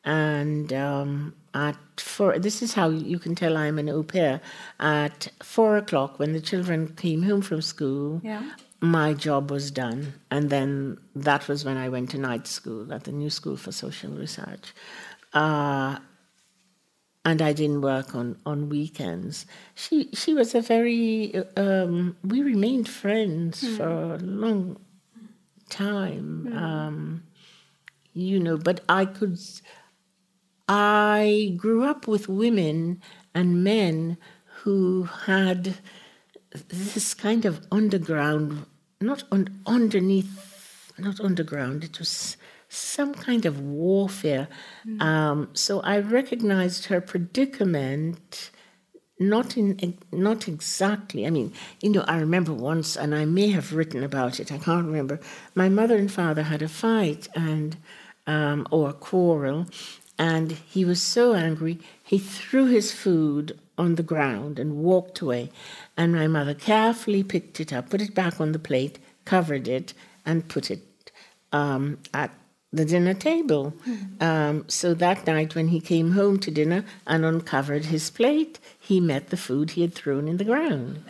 [0.05, 2.39] and um, at four.
[2.39, 4.41] This is how you can tell I'm an au pair.
[4.79, 8.43] At four o'clock, when the children came home from school, yeah
[8.85, 10.13] my job was done.
[10.31, 13.71] And then that was when I went to night school at the New School for
[13.71, 14.73] Social Research.
[15.33, 15.97] Uh,
[17.23, 19.47] and I didn't work on, on weekends.
[19.73, 23.77] She she was a very um, we remained friends mm.
[23.77, 24.77] for a long
[25.69, 26.49] time.
[26.51, 26.55] Mm.
[26.55, 27.23] Um,
[28.13, 29.39] you know, but I could
[30.67, 33.01] I grew up with women
[33.33, 34.17] and men
[34.63, 35.75] who had
[36.69, 38.65] this kind of underground,
[39.01, 42.37] not un- underneath, not underground, it was
[42.69, 44.47] some kind of warfare.
[44.87, 45.01] Mm.
[45.01, 48.51] Um, so I recognized her predicament.
[49.17, 51.25] Not in, not exactly.
[51.25, 54.51] I mean, you know, I remember once, and I may have written about it.
[54.51, 55.21] I can't remember.
[55.53, 57.77] My mother and father had a fight, and
[58.27, 59.67] um, or a quarrel,
[60.17, 65.49] and he was so angry he threw his food on the ground and walked away.
[65.97, 69.93] And my mother carefully picked it up, put it back on the plate, covered it,
[70.25, 71.11] and put it
[71.51, 72.31] um, at
[72.71, 73.73] the dinner table.
[73.87, 74.21] Mm.
[74.21, 78.99] Um, so that night, when he came home to dinner and uncovered his plate, he
[78.99, 81.03] met the food he had thrown in the ground.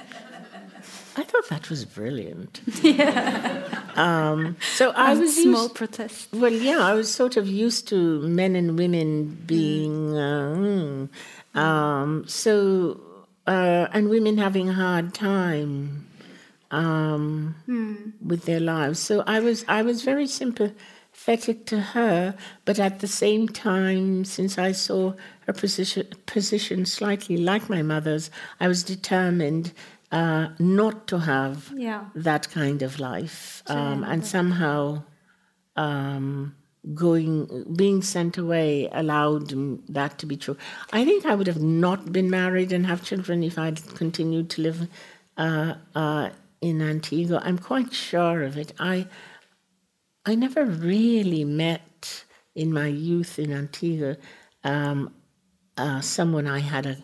[1.18, 2.62] I thought that was brilliant.
[2.84, 3.82] Yeah.
[3.96, 6.28] Um, so I was small used, protest.
[6.34, 10.12] Well, yeah, I was sort of used to men and women being.
[10.12, 11.10] Mm.
[11.56, 13.00] Uh, um, so
[13.48, 16.08] uh, and women having a hard time
[16.72, 18.12] um, mm.
[18.22, 19.00] with their lives.
[19.00, 22.36] So I was I was very sympathetic to her,
[22.66, 25.14] but at the same time, since I saw
[25.48, 29.74] her position position slightly like my mother's, I was determined
[30.16, 32.06] uh, not to have yeah.
[32.16, 35.04] that kind of life, um, and somehow.
[35.76, 36.56] Um,
[36.94, 39.50] going being sent away allowed
[39.92, 40.56] that to be true.
[40.94, 44.62] I think I would have not been married and have children if I'd continued to
[44.62, 44.88] live
[45.36, 46.30] uh, uh,
[46.62, 47.42] in Antigua.
[47.44, 48.72] I'm quite sure of it.
[48.80, 49.08] I
[50.26, 54.18] I never really met in my youth in Antigua
[54.64, 55.14] um,
[55.78, 56.98] uh, someone I had a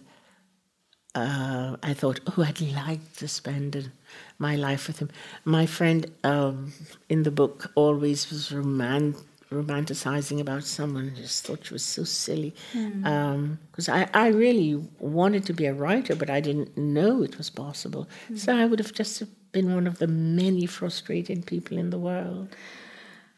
[1.16, 3.91] uh, I thought, oh, I'd like to spend
[4.39, 5.09] my life with him.
[5.45, 6.74] My friend um,
[7.09, 11.12] in the book always was romantic romanticizing about someone.
[11.14, 12.53] I just thought she was so silly.
[12.72, 13.05] Because mm.
[13.05, 13.59] um,
[13.89, 18.07] I, I really wanted to be a writer, but I didn't know it was possible.
[18.30, 18.39] Mm.
[18.39, 22.55] So I would have just been one of the many frustrated people in the world.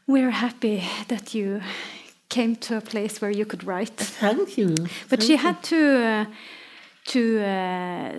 [0.06, 1.62] We're happy that you
[2.30, 3.98] came to a place where you could write.
[3.98, 4.76] Thank you.
[5.10, 6.04] But Thank she had to.
[6.04, 6.26] Uh,
[7.06, 8.12] to uh,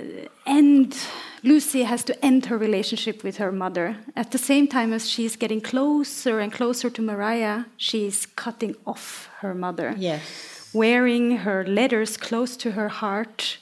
[0.47, 0.97] end
[1.43, 3.99] Lucy has to end her relationship with her mother.
[4.17, 9.29] At the same time as she's getting closer and closer to Mariah, she's cutting off
[9.41, 9.95] her mother.
[9.99, 10.71] Yes.
[10.73, 13.59] Wearing her letters close to her heart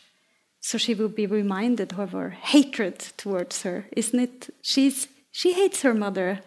[0.62, 3.86] so she will be reminded of her hatred towards her.
[3.96, 4.54] Isn't it?
[4.62, 6.40] She's she hates her mother.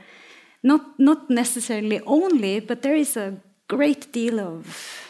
[0.64, 3.36] Not not necessarily only, but there is a
[3.68, 5.10] great deal of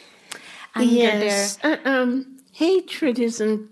[0.76, 1.58] anger yes.
[1.58, 1.80] there.
[1.86, 3.70] Uh, um hatred isn't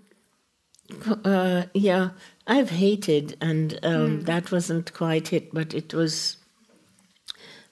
[1.24, 2.10] uh, yeah
[2.46, 4.24] i've hated and um, mm.
[4.26, 6.36] that wasn't quite it but it was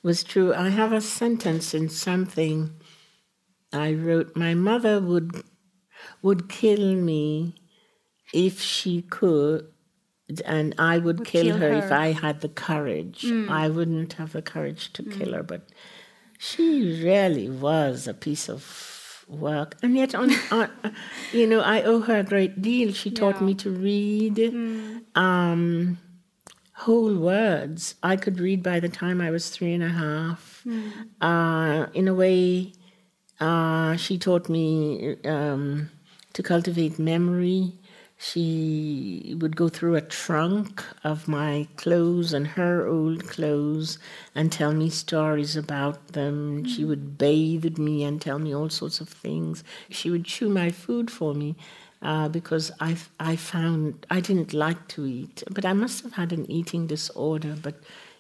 [0.03, 2.71] was true i have a sentence in something
[3.75, 5.43] i wrote my mother would
[6.23, 7.55] would kill me
[8.33, 9.67] if she could
[10.47, 13.51] and i would, would kill, kill her, her, if i had the courage mm.
[13.51, 15.19] i wouldn't have the courage to mm.
[15.19, 15.69] kill her but
[16.39, 18.92] she really was a piece of
[19.33, 19.77] work.
[19.83, 20.71] And yet, on, on
[21.33, 22.93] you know, I owe her a great deal.
[22.93, 23.47] She taught yeah.
[23.47, 25.03] me to read mm.
[25.17, 25.99] um,
[26.73, 27.95] whole words.
[28.03, 30.63] I could read by the time I was three and a half.
[30.67, 30.93] Mm.
[31.21, 32.73] Uh, in a way,
[33.41, 35.91] uh, she taught me um,
[36.33, 37.73] to cultivate memory
[38.25, 43.99] she would go through a trunk of my clothes and her old clothes
[44.33, 46.65] and tell me stories about them.
[46.65, 49.65] She would bathe me and tell me all sorts of things.
[49.91, 51.57] She would chew my food for me
[52.01, 55.43] uh, because I, I found I didn't like to eat.
[55.51, 57.57] But I must have had an eating disorder.
[57.61, 57.75] But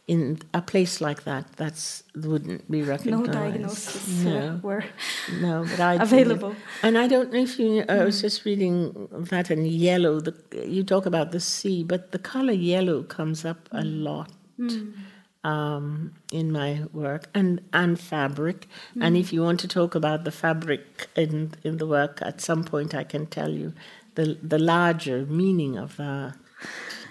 [0.09, 3.27] in a place like that, that's wouldn't be recognized.
[3.27, 4.61] No diagnosis no.
[4.63, 4.85] were
[5.41, 6.57] no, but I available.
[6.83, 7.85] And I don't know if you.
[7.89, 8.23] I was mm.
[8.23, 10.21] just reading that in yellow.
[10.21, 10.35] The,
[10.67, 14.03] you talk about the sea, but the color yellow comes up a mm.
[14.03, 14.31] lot.
[14.59, 14.93] Mm.
[15.45, 18.69] um, in my work and and fabric.
[18.97, 19.05] Mm.
[19.05, 22.65] And if you want to talk about the fabric in in the work, at some
[22.65, 23.73] point I can tell you
[24.17, 26.35] the the larger meaning of that.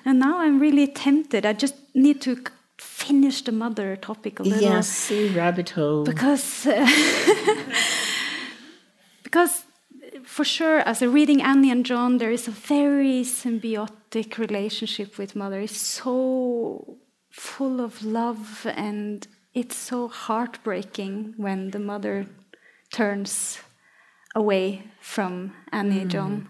[0.06, 1.46] And now I'm really tempted.
[1.46, 2.44] I just need to
[3.12, 4.62] finish the mother topic a little.
[4.62, 6.04] Yes, rabbit hole.
[6.04, 6.88] Because uh,
[9.24, 9.54] because
[10.24, 15.36] for sure, as a reading Annie and John, there is a very symbiotic relationship with
[15.36, 15.60] mother.
[15.60, 16.98] It's so
[17.30, 22.28] full of love, and it's so heartbreaking when the mother
[22.94, 23.60] turns
[24.36, 26.14] away from Annie mm.
[26.14, 26.50] John.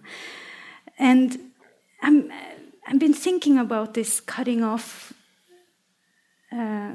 [0.99, 1.39] And
[2.03, 2.31] I'm,
[2.87, 5.13] I've been thinking about this cutting off,
[6.51, 6.91] uh,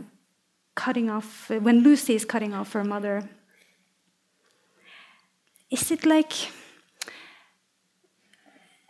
[0.74, 3.28] cutting off, when Lucy is cutting off her mother.
[5.70, 6.32] Is it like,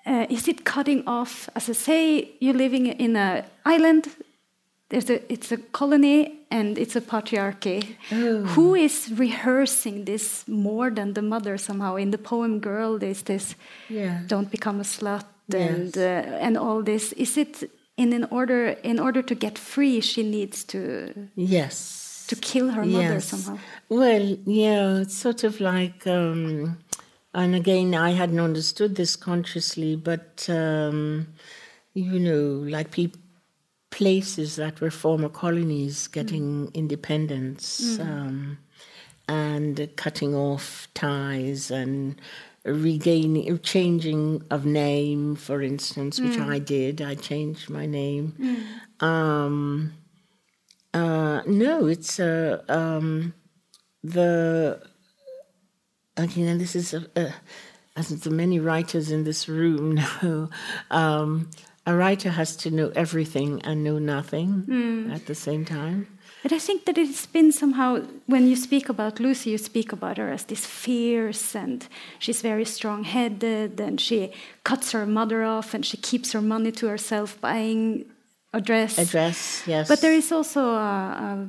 [0.04, 4.08] uh, is it cutting off, as I say, you're living in an island
[4.88, 7.96] there's a, it's a colony and it's a patriarchy.
[8.12, 8.42] Oh.
[8.54, 11.96] Who is rehearsing this more than the mother somehow?
[11.96, 13.56] In the poem "Girl," there's this
[13.88, 14.22] yeah.
[14.28, 15.70] "Don't become a slut" yes.
[15.70, 17.12] and uh, and all this.
[17.12, 20.00] Is it in an order in order to get free?
[20.00, 22.92] She needs to yes to kill her yes.
[22.92, 23.62] mother somehow.
[23.88, 26.06] Well, yeah, it's sort of like.
[26.06, 26.78] Um,
[27.34, 31.26] and again, I hadn't understood this consciously, but um,
[31.92, 33.20] you know, like people
[33.96, 36.74] places that were former colonies getting mm.
[36.74, 38.00] independence mm.
[38.00, 38.58] um,
[39.26, 42.20] and cutting off ties and
[42.66, 46.48] regaining changing of name for instance which mm.
[46.48, 49.06] i did i changed my name mm.
[49.06, 49.92] um,
[50.92, 53.34] uh, no it's uh, um,
[54.02, 54.80] the
[56.16, 57.34] again and this is a, a,
[57.96, 60.50] as the many writers in this room know
[60.90, 61.48] um,
[61.86, 65.14] a writer has to know everything and know nothing mm.
[65.14, 66.15] at the same time.
[66.42, 70.16] But I think that it's been somehow, when you speak about Lucy, you speak about
[70.18, 71.86] her as this fierce and
[72.18, 74.32] she's very strong headed and she
[74.62, 78.04] cuts her mother off and she keeps her money to herself buying
[78.52, 78.98] a dress.
[78.98, 79.88] A dress, yes.
[79.88, 81.48] But there is also a,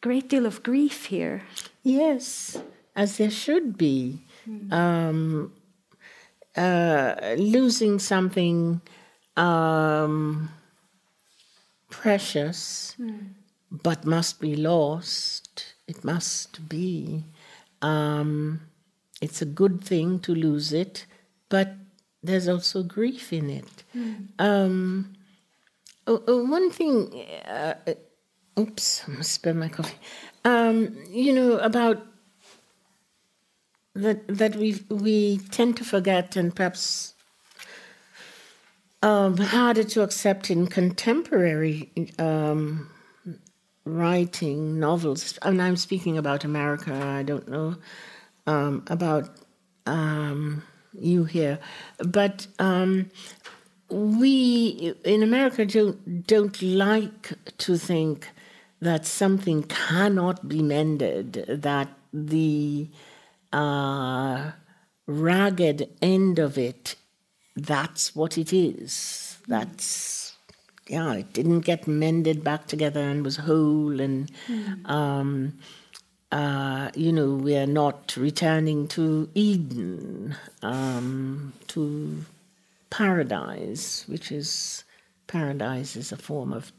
[0.00, 1.42] great deal of grief here.
[1.82, 2.60] Yes,
[2.94, 4.22] as there should be.
[4.48, 4.72] Mm.
[4.72, 5.52] Um,
[6.56, 8.80] uh, losing something
[9.36, 10.50] um,
[11.90, 13.28] precious, mm.
[13.70, 15.74] But must be lost.
[15.86, 17.24] It must be.
[17.82, 18.60] Um,
[19.20, 21.06] it's a good thing to lose it,
[21.48, 21.74] but
[22.22, 23.84] there's also grief in it.
[23.96, 24.28] Mm.
[24.38, 25.14] Um,
[26.06, 27.74] oh, oh, one thing, uh,
[28.58, 29.98] oops, I'm gonna spill my coffee.
[30.44, 32.04] Um, you know about
[33.94, 37.14] that that we we tend to forget, and perhaps
[39.02, 42.90] um, harder to accept in contemporary um,
[43.88, 45.38] writing novels.
[45.42, 46.94] And I'm speaking about America.
[46.94, 47.76] I don't know
[48.46, 49.30] um, about
[49.86, 50.62] um,
[50.92, 51.58] you here,
[51.98, 53.10] but um,
[53.88, 58.28] we in America don't don't like to think
[58.80, 61.44] that something cannot be mended.
[61.48, 62.88] That the
[63.52, 64.52] uh,
[65.06, 66.96] ragged end of it
[67.58, 69.38] that's what it is.
[69.48, 70.27] That's
[70.88, 74.88] yeah, it didn't get mended back together and was whole and mm.
[74.88, 75.58] um,
[76.30, 82.24] uh, you know, we are not returning to Eden, um, to
[82.90, 84.84] paradise, which is
[85.26, 86.72] paradise is a form of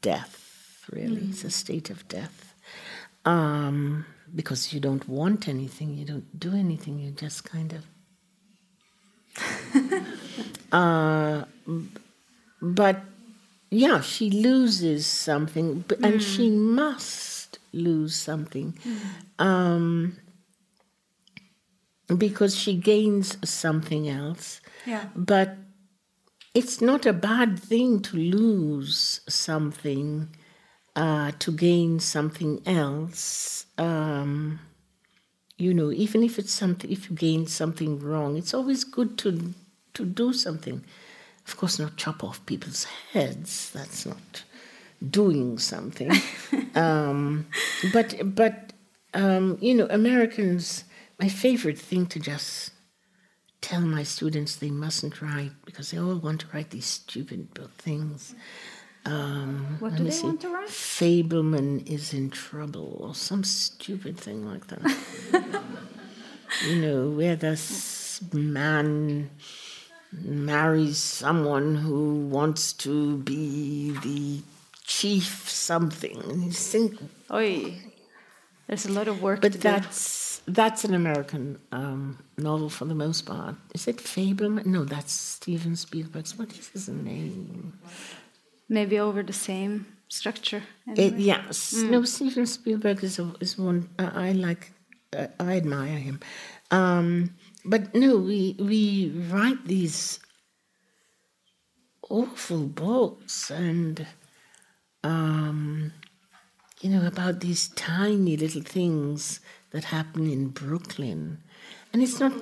[0.00, 1.20] death, really.
[1.20, 1.30] Mm.
[1.30, 2.54] It's a state of death.
[3.24, 4.04] Um,
[4.34, 7.84] because you don't want anything, you don't do anything, you just kind of
[10.72, 11.44] uh,
[12.60, 13.00] but
[13.70, 16.20] yeah, she loses something, and mm.
[16.20, 18.74] she must lose something.
[18.84, 19.44] Mm.
[19.44, 20.16] Um,
[22.16, 24.60] because she gains something else.
[24.86, 25.04] Yeah.
[25.14, 25.56] But
[26.54, 30.28] it's not a bad thing to lose something
[30.96, 33.66] uh, to gain something else.
[33.76, 34.60] Um,
[35.56, 39.54] you know, even if it's something, if you gain something wrong, it's always good to
[39.94, 40.84] to do something.
[41.48, 43.70] Of course, not chop off people's heads.
[43.72, 44.44] That's not
[45.10, 46.12] doing something.
[46.74, 47.46] um,
[47.92, 48.74] but but
[49.14, 50.84] um, you know, Americans.
[51.18, 52.70] My favorite thing to just
[53.60, 58.34] tell my students they mustn't write because they all want to write these stupid things.
[59.04, 60.26] Um, what do they see.
[60.26, 60.68] want to write?
[60.68, 64.96] Fableman is in trouble, or some stupid thing like that.
[66.68, 69.30] you know, where this man
[70.12, 74.42] marries someone who wants to be the
[74.84, 76.98] chief something, and you think,
[77.30, 77.74] Oi,
[78.66, 79.62] there's a lot of work but to do.
[79.62, 83.54] that's that's an American um, novel for the most part.
[83.74, 84.64] Is it Fabelman?
[84.66, 86.38] No, that's Steven Spielberg's.
[86.38, 87.78] What is his name?
[88.68, 90.62] Maybe over the same structure.
[90.86, 91.20] It, anyway.
[91.20, 92.02] yes, no.
[92.04, 94.72] Steven Spielberg is a, is one uh, I like.
[95.16, 96.20] Uh, I admire him,
[96.70, 97.30] um,
[97.68, 100.20] but no, we we write these
[102.08, 104.06] awful books and
[105.04, 105.92] um,
[106.80, 109.40] you know about these tiny little things
[109.70, 111.42] that happen in Brooklyn,
[111.92, 112.32] and it's not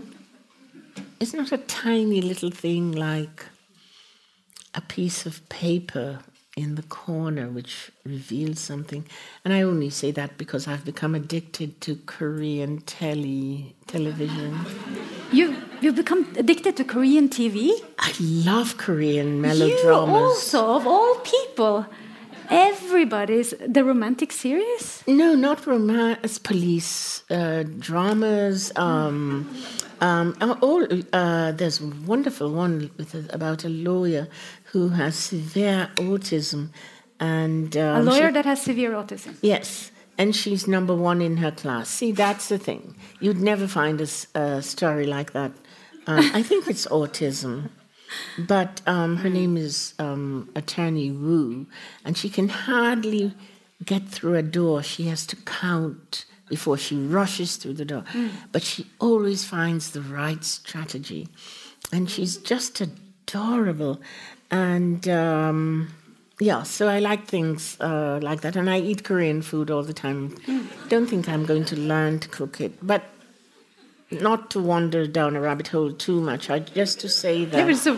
[1.19, 3.47] it's not a tiny little thing like
[4.75, 6.21] a piece of paper
[6.57, 9.05] in the corner which reveals something.
[9.45, 14.59] And I only say that because I've become addicted to Korean telly television.
[15.33, 17.73] You you've become addicted to Korean TV.
[17.99, 19.83] I love Korean melodramas.
[19.85, 21.87] You also, of all people,
[22.49, 25.05] everybody's the romantic series.
[25.07, 28.73] No, not romance, police uh, dramas.
[28.77, 29.55] Um,
[30.01, 34.29] um, uh, all uh, there's a wonderful one with a, about a lawyer
[34.77, 36.69] who has severe autism,
[37.19, 39.37] and A um, she- lawyer that has severe autism.
[39.41, 41.89] Yes, and she's number one in her class.
[41.89, 42.95] See, that's the thing.
[43.21, 45.53] You'd never find a story like that.
[46.07, 47.71] Um, I think it's autism,
[48.39, 51.67] but um, her name is um, Attorney Woo,
[52.05, 53.33] and she can hardly
[53.85, 54.83] get through a door.
[54.83, 58.05] She has to count before she rushes through the door.
[58.53, 61.29] But she always finds the right strategy,
[61.93, 62.83] and she's just
[63.29, 64.01] adorable.
[64.51, 65.89] And um,
[66.39, 69.93] yeah, so I like things uh, like that, and I eat Korean food all the
[69.93, 70.37] time.
[70.89, 73.03] Don't think I'm going to learn to cook it, but
[74.11, 76.49] not to wander down a rabbit hole too much.
[76.51, 77.97] I just to say that It was a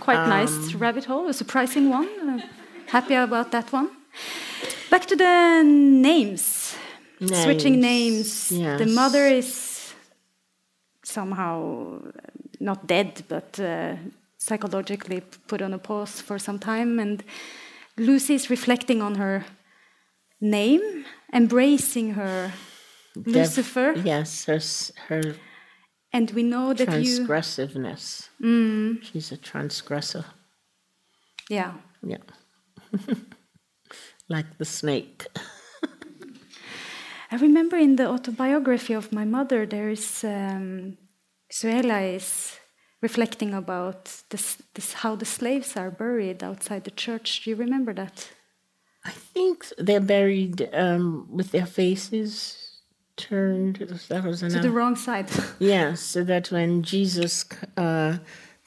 [0.00, 2.08] quite nice rabbit hole, a surprising one.
[2.28, 2.40] Uh,
[2.86, 3.90] happy about that one.
[4.90, 6.74] Back to the names.
[7.24, 8.50] Switching names.
[8.50, 9.92] Names, The mother is
[11.04, 12.00] somehow
[12.58, 13.94] not dead, but uh,
[14.46, 16.98] psychologically put on a pause for some time.
[16.98, 17.22] And
[17.96, 19.44] Lucy is reflecting on her
[20.40, 22.52] name, embracing her
[23.14, 23.92] Dev- Lucifer.
[24.04, 24.60] yes, her
[25.08, 25.34] her
[26.12, 27.26] And we know that you.
[27.26, 28.28] transgressiveness.
[28.40, 29.02] Mm.
[29.02, 30.24] She's a transgressor.
[31.50, 31.72] Yeah.
[32.02, 32.24] Yeah,
[34.28, 35.26] like the snake.
[37.30, 40.96] I remember in the autobiography of my mother, there is um,
[41.50, 42.58] Xuela is
[43.02, 47.42] reflecting about this, this, how the slaves are buried outside the church.
[47.42, 48.30] Do you remember that?
[49.04, 52.80] I think they're buried um, with their faces
[53.16, 53.76] turned.
[54.08, 55.28] That was To the wrong side.
[55.58, 57.44] Yes, so that when Jesus
[57.76, 58.18] uh,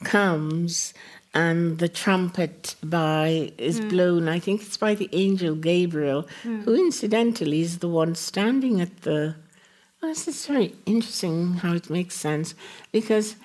[0.04, 0.94] comes
[1.34, 7.62] and the trumpet by is blown, I think it's by the angel Gabriel, who incidentally
[7.62, 9.36] is the one standing at the.
[10.00, 12.54] Well, this is very interesting how it makes sense
[12.92, 13.36] because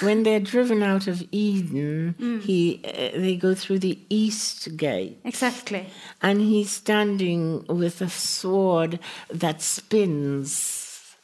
[0.00, 5.20] when they're driven out of Eden, he uh, they go through the east gate.
[5.24, 5.86] exactly.
[6.22, 10.80] And he's standing with a sword that spins.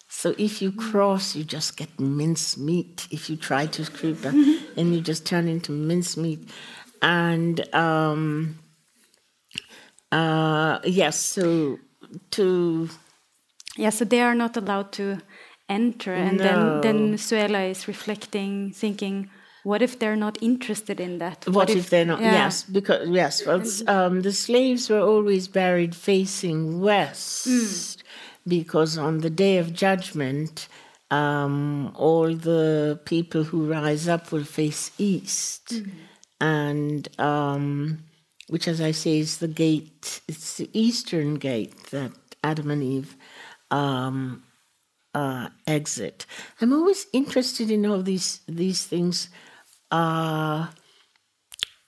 [0.09, 3.09] So if you cross, you just get mince meat.
[3.11, 4.35] If you try to creep, back,
[4.77, 6.49] and you just turn into mince meat.
[7.01, 8.59] And um,
[10.13, 11.79] uh, yes, so
[12.33, 12.91] to
[13.77, 15.21] Yeah, so they are not allowed to
[15.71, 16.13] enter.
[16.13, 16.45] And No.
[16.45, 19.31] then, then Xuela is reflecting, thinking,
[19.63, 21.47] what if they're not interested in that?
[21.47, 22.21] what, if, they're not?
[22.21, 22.33] Yeah.
[22.33, 28.03] Yes, because yes, well, um, the slaves were always buried facing west,
[28.47, 30.69] because on the day of judgment,
[31.11, 35.83] um, all the people who rise up will face east,
[36.41, 37.99] and um,
[38.49, 40.23] which, as I say, is the gate.
[40.27, 42.13] It's the eastern gate that
[42.43, 43.15] Adam and Eve.
[45.13, 46.25] Uh, exit.
[46.61, 49.29] I'm always interested in all these these things.
[49.91, 50.69] Uh,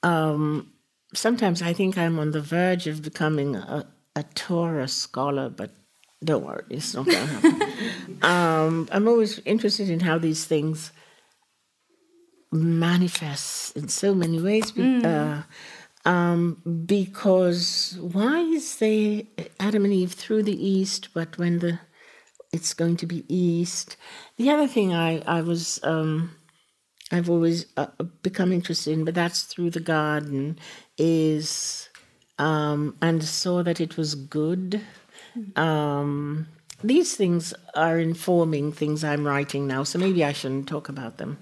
[0.03, 0.73] um,
[1.15, 5.71] sometimes I think I'm on the verge of becoming a, a Torah scholar, but
[6.25, 8.19] don't worry, it's not going to happen.
[8.23, 10.93] um, I'm always interested in how these things
[12.51, 14.71] manifest in so many ways.
[14.73, 15.43] be- uh,
[16.05, 19.29] um, because why is they
[19.61, 21.79] Adam and Eve through the east, but when the
[22.53, 23.97] it's going to be east?
[24.37, 26.37] The other thing I I was um,
[27.11, 27.87] I've always uh,
[28.23, 30.59] become interested in, but that's through the garden,
[30.97, 31.89] is
[32.39, 34.81] um, and saw that it was good.
[35.57, 36.49] Um,
[36.83, 41.39] these things are informing things I'm writing now, so maybe I shouldn't talk about them.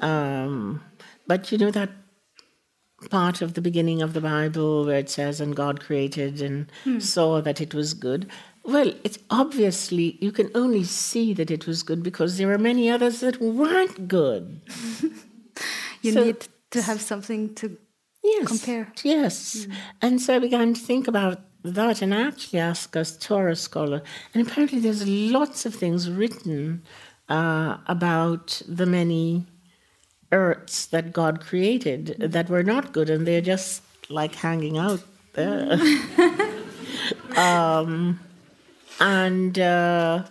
[0.00, 0.82] Um,
[1.26, 1.90] but you know that
[3.10, 6.70] part of the beginning of the Bible where it says, and God created and
[7.02, 8.30] saw that it was good.
[8.64, 12.88] Well, it's obviously, you can only see that it was good because there are many
[12.90, 14.60] others that weren't good.
[16.02, 17.76] You So- need to have something to
[18.24, 18.46] Yes.
[18.48, 18.92] compare.
[19.04, 19.68] Yes.
[20.00, 24.02] And so I began to think about that and actually ask a Torah scholar.
[24.34, 26.82] And apparently there's lots of things written
[27.28, 29.46] uh, about the many
[30.32, 35.02] earths that God created that were not good and they're just like hanging out
[35.34, 35.78] there.
[37.36, 38.18] um,
[39.02, 40.24] and uh,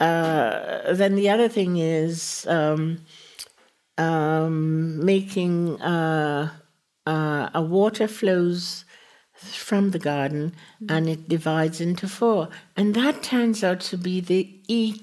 [0.00, 2.98] uh, then the other thing is um,
[3.96, 6.50] um, making uh,
[7.06, 8.84] uh, a water flows
[9.34, 10.52] from the garden
[10.88, 12.48] and it divides into four.
[12.76, 14.98] And that turns out to be the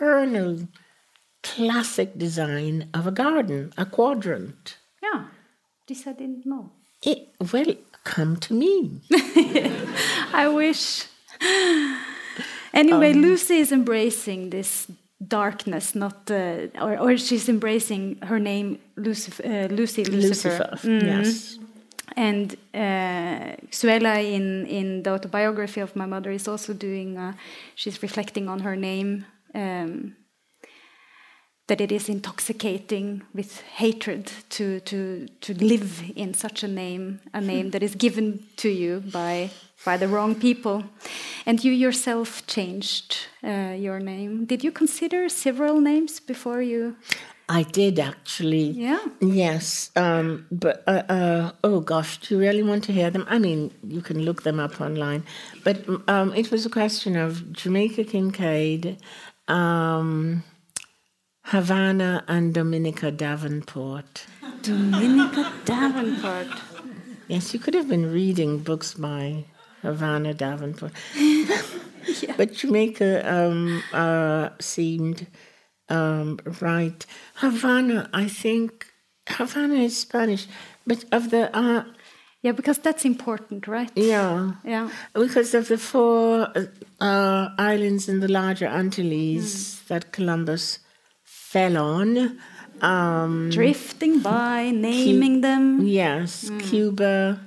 [0.00, 0.66] eternal
[1.44, 4.78] classic design of a garden, a quadrant.
[5.00, 5.26] Yeah,
[5.86, 6.72] this I didn't know.
[7.00, 9.02] It, well, come to me.
[10.32, 11.06] I wish.
[12.72, 14.86] Anyway, Um, Lucy is embracing this
[15.28, 20.48] darkness, not uh, or or she's embracing her name, Lucif- uh, Lucy Lucifer.
[20.48, 21.02] Lucifer, Mhm.
[21.02, 21.58] yes.
[22.16, 27.16] And uh, Xuela in in the autobiography of my mother is also doing.
[27.16, 27.32] Uh,
[27.76, 29.24] she's reflecting on her name.
[29.54, 30.16] Um,
[31.66, 37.40] that it is intoxicating with hatred to, to, to live in such a name, a
[37.40, 39.48] name that is given to you by,
[39.84, 40.84] by the wrong people.
[41.46, 44.46] And you yourself changed uh, your name.
[44.46, 46.96] Did you consider several names before you?
[47.48, 48.70] I did actually.
[48.70, 49.04] Yeah.
[49.20, 49.90] Yes.
[49.96, 53.26] Um, but, uh, uh, oh gosh, do you really want to hear them?
[53.28, 55.24] I mean, you can look them up online.
[55.62, 58.96] But um, it was a question of Jamaica Kincaid,
[59.46, 60.42] um,
[61.42, 64.24] Havana, and Dominica Davenport.
[64.62, 66.48] Dominica Davenport.
[67.28, 69.44] Yes, you could have been reading books by
[69.84, 70.92] Havana Davenport.
[72.36, 75.26] But Jamaica um, uh, seemed
[75.88, 77.06] um, right.
[77.36, 78.86] Havana, I think,
[79.28, 80.46] Havana is Spanish,
[80.86, 81.84] but of the, uh,
[82.42, 83.90] Yeah, because that's important, right?
[83.96, 84.90] yeah, Yeah.
[85.14, 86.52] because of the four
[87.00, 90.80] uh, islands in the larger Antilles that Columbus
[91.24, 92.38] fell on.
[92.82, 95.86] Um, Drifting by, naming them.
[95.86, 97.40] Yes, Cuba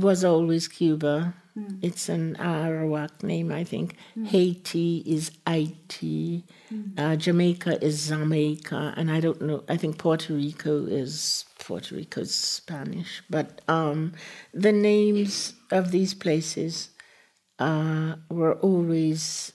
[0.00, 1.34] was always Cuba.
[1.82, 3.96] It's an Arawak name, I think.
[4.26, 6.44] Haiti is Haiti.
[6.96, 8.94] Uh, Jamaica is Jamaica.
[8.96, 13.22] And I don't know, I think Puerto Rico is Puerto Rico's Spanish.
[13.28, 14.12] But um,
[14.54, 16.90] the names of these places
[17.58, 19.52] uh, were always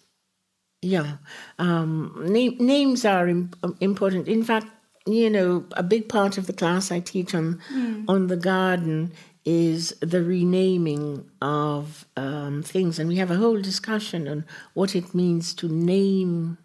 [0.82, 1.18] yeah,
[1.58, 4.28] um, name, names are Im- important.
[4.28, 4.68] In fact,
[5.06, 7.60] you know, a big part of the class I teach on
[8.08, 9.14] on the garden
[9.46, 15.14] is the renaming of um, things, and we have a whole discussion on what it
[15.14, 16.58] means to name.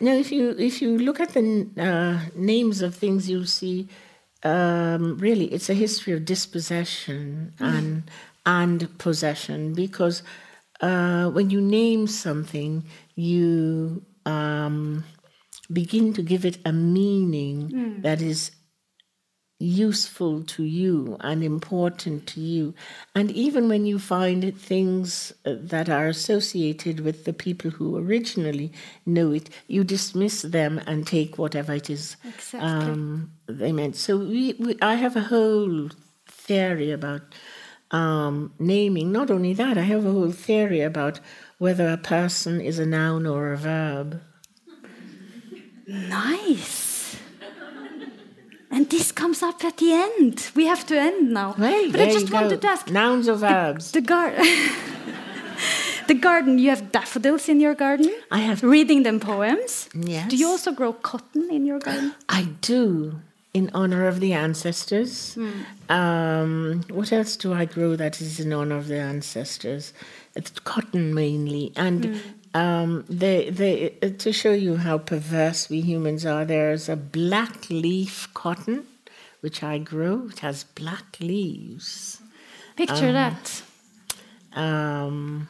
[0.00, 3.88] Now, if you if you look at the uh, names of things, you'll see
[4.42, 8.04] um, really it's a history of dispossession and
[8.46, 10.22] and possession because
[10.80, 12.84] uh, when you name something,
[13.14, 15.04] you um,
[15.72, 17.70] begin to give it a meaning
[18.02, 18.50] that is
[19.58, 22.74] useful to you and important to you.
[23.14, 28.72] And even when you find things uh, that are associated with the people who originally
[29.06, 32.68] know it, you dismiss them and take whatever it is Exactly.
[32.68, 33.96] um, they meant.
[33.96, 35.88] So we, we, I have a whole
[36.26, 37.22] theory about
[37.90, 39.12] um, naming.
[39.12, 41.20] Not only that, I have a whole theory about
[41.58, 44.20] whether a person is a noun or a verb.
[45.86, 46.93] Nice.
[48.74, 50.50] And this comes up at the end.
[50.56, 51.54] We have to end now.
[51.56, 53.92] Well, but I just wanted to ask nouns or verbs.
[53.92, 54.44] the garden.
[56.08, 56.58] the garden.
[56.58, 58.12] You have daffodils in your garden.
[58.32, 59.88] I have Reading them poems.
[59.94, 60.28] Yes.
[60.28, 62.14] Do you also grow cotton in your garden?
[62.28, 63.20] I do,
[63.52, 65.38] in honor of the ancestors.
[65.88, 69.92] Um, what else do I grow that is in honor of the ancestors?
[70.34, 72.20] It's cotton mainly, and
[72.54, 76.44] um, they, they, uh, to show you how perverse we humans are.
[76.44, 78.86] There's a black leaf cotton,
[79.40, 80.28] which I grow.
[80.30, 82.20] It has black leaves.
[82.76, 83.62] Picture that.
[84.52, 85.48] um,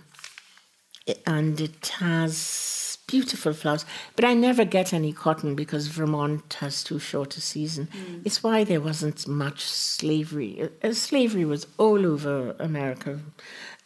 [1.26, 3.84] and it has beautiful flowers.
[4.16, 7.88] But I never get any cotton because Vermont has too short a season.
[8.24, 10.70] It's why there wasn't much slavery.
[10.82, 13.20] Uh, slavery was all over America,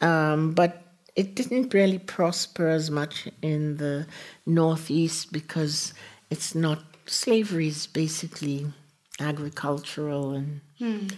[0.01, 0.85] um, but
[1.19, 4.07] it didn't really prosper as much in the
[4.47, 5.93] Northeast because
[6.31, 8.67] it's not slavery is basically
[9.19, 11.13] agricultural and mm.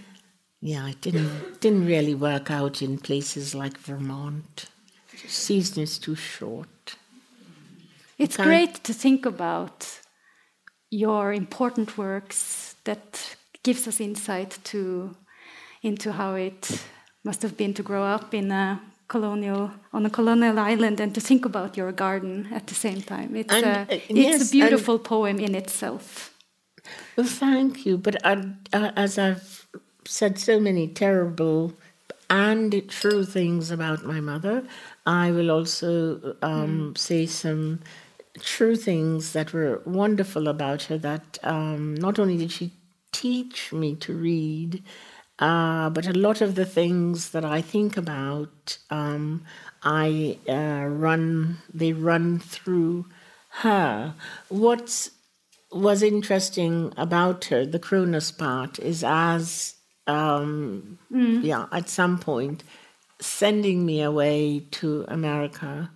[0.62, 4.66] yeah, it didn't didn't really work out in places like Vermont.
[5.26, 6.96] season is too short.
[8.16, 10.00] It's great to think about
[10.90, 15.14] your important works that gives us insight to
[15.82, 16.84] into how it
[17.22, 18.80] must have been to grow up in a
[19.10, 23.36] colonial on a colonial island and to think about your garden at the same time.
[23.36, 26.32] It's and, a uh, it's yes, a beautiful poem in itself.
[27.16, 27.98] Well, thank you.
[27.98, 28.32] But I,
[28.72, 29.66] uh, as I've
[30.04, 31.72] said so many terrible
[32.30, 34.62] and true things about my mother,
[35.04, 36.98] I will also um, mm.
[36.98, 37.80] say some
[38.38, 40.98] true things that were wonderful about her.
[40.98, 42.70] That um, not only did she
[43.12, 44.82] teach me to read,
[45.40, 49.42] uh, but a lot of the things that I think about, um,
[49.82, 51.58] I uh, run.
[51.72, 53.06] They run through
[53.48, 54.14] her.
[54.48, 55.08] What
[55.72, 59.76] was interesting about her, the Kronos part, is as
[60.06, 61.42] um, mm.
[61.42, 62.64] yeah, at some point,
[63.20, 65.90] sending me away to America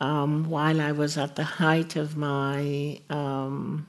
[0.00, 3.86] um, while I was at the height of my um,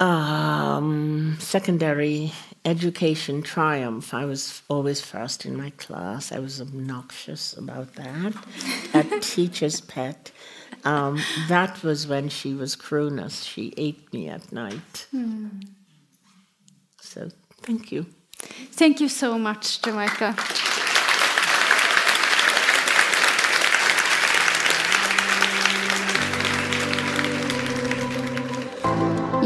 [0.00, 2.32] um, secondary
[2.66, 4.12] education triumph.
[4.12, 6.32] I was always first in my class.
[6.32, 8.34] I was obnoxious about that.
[8.92, 10.32] a teacher's pet.
[10.84, 13.44] Um, that was when she was Kronos.
[13.44, 15.06] She ate me at night.
[15.14, 15.68] Mm.
[17.00, 17.30] So
[17.62, 18.06] thank you.
[18.72, 20.36] Thank you so much, Jamaica.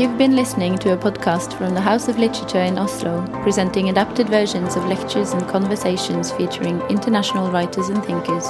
[0.01, 4.31] You've been listening to a podcast from the House of Literature in Oslo, presenting adapted
[4.31, 8.47] versions of lectures and conversations featuring international writers and thinkers.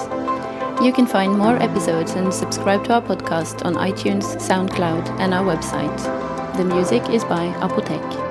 [0.80, 5.44] You can find more episodes and subscribe to our podcast on iTunes, SoundCloud, and our
[5.44, 6.56] website.
[6.56, 8.29] The music is by Apotek.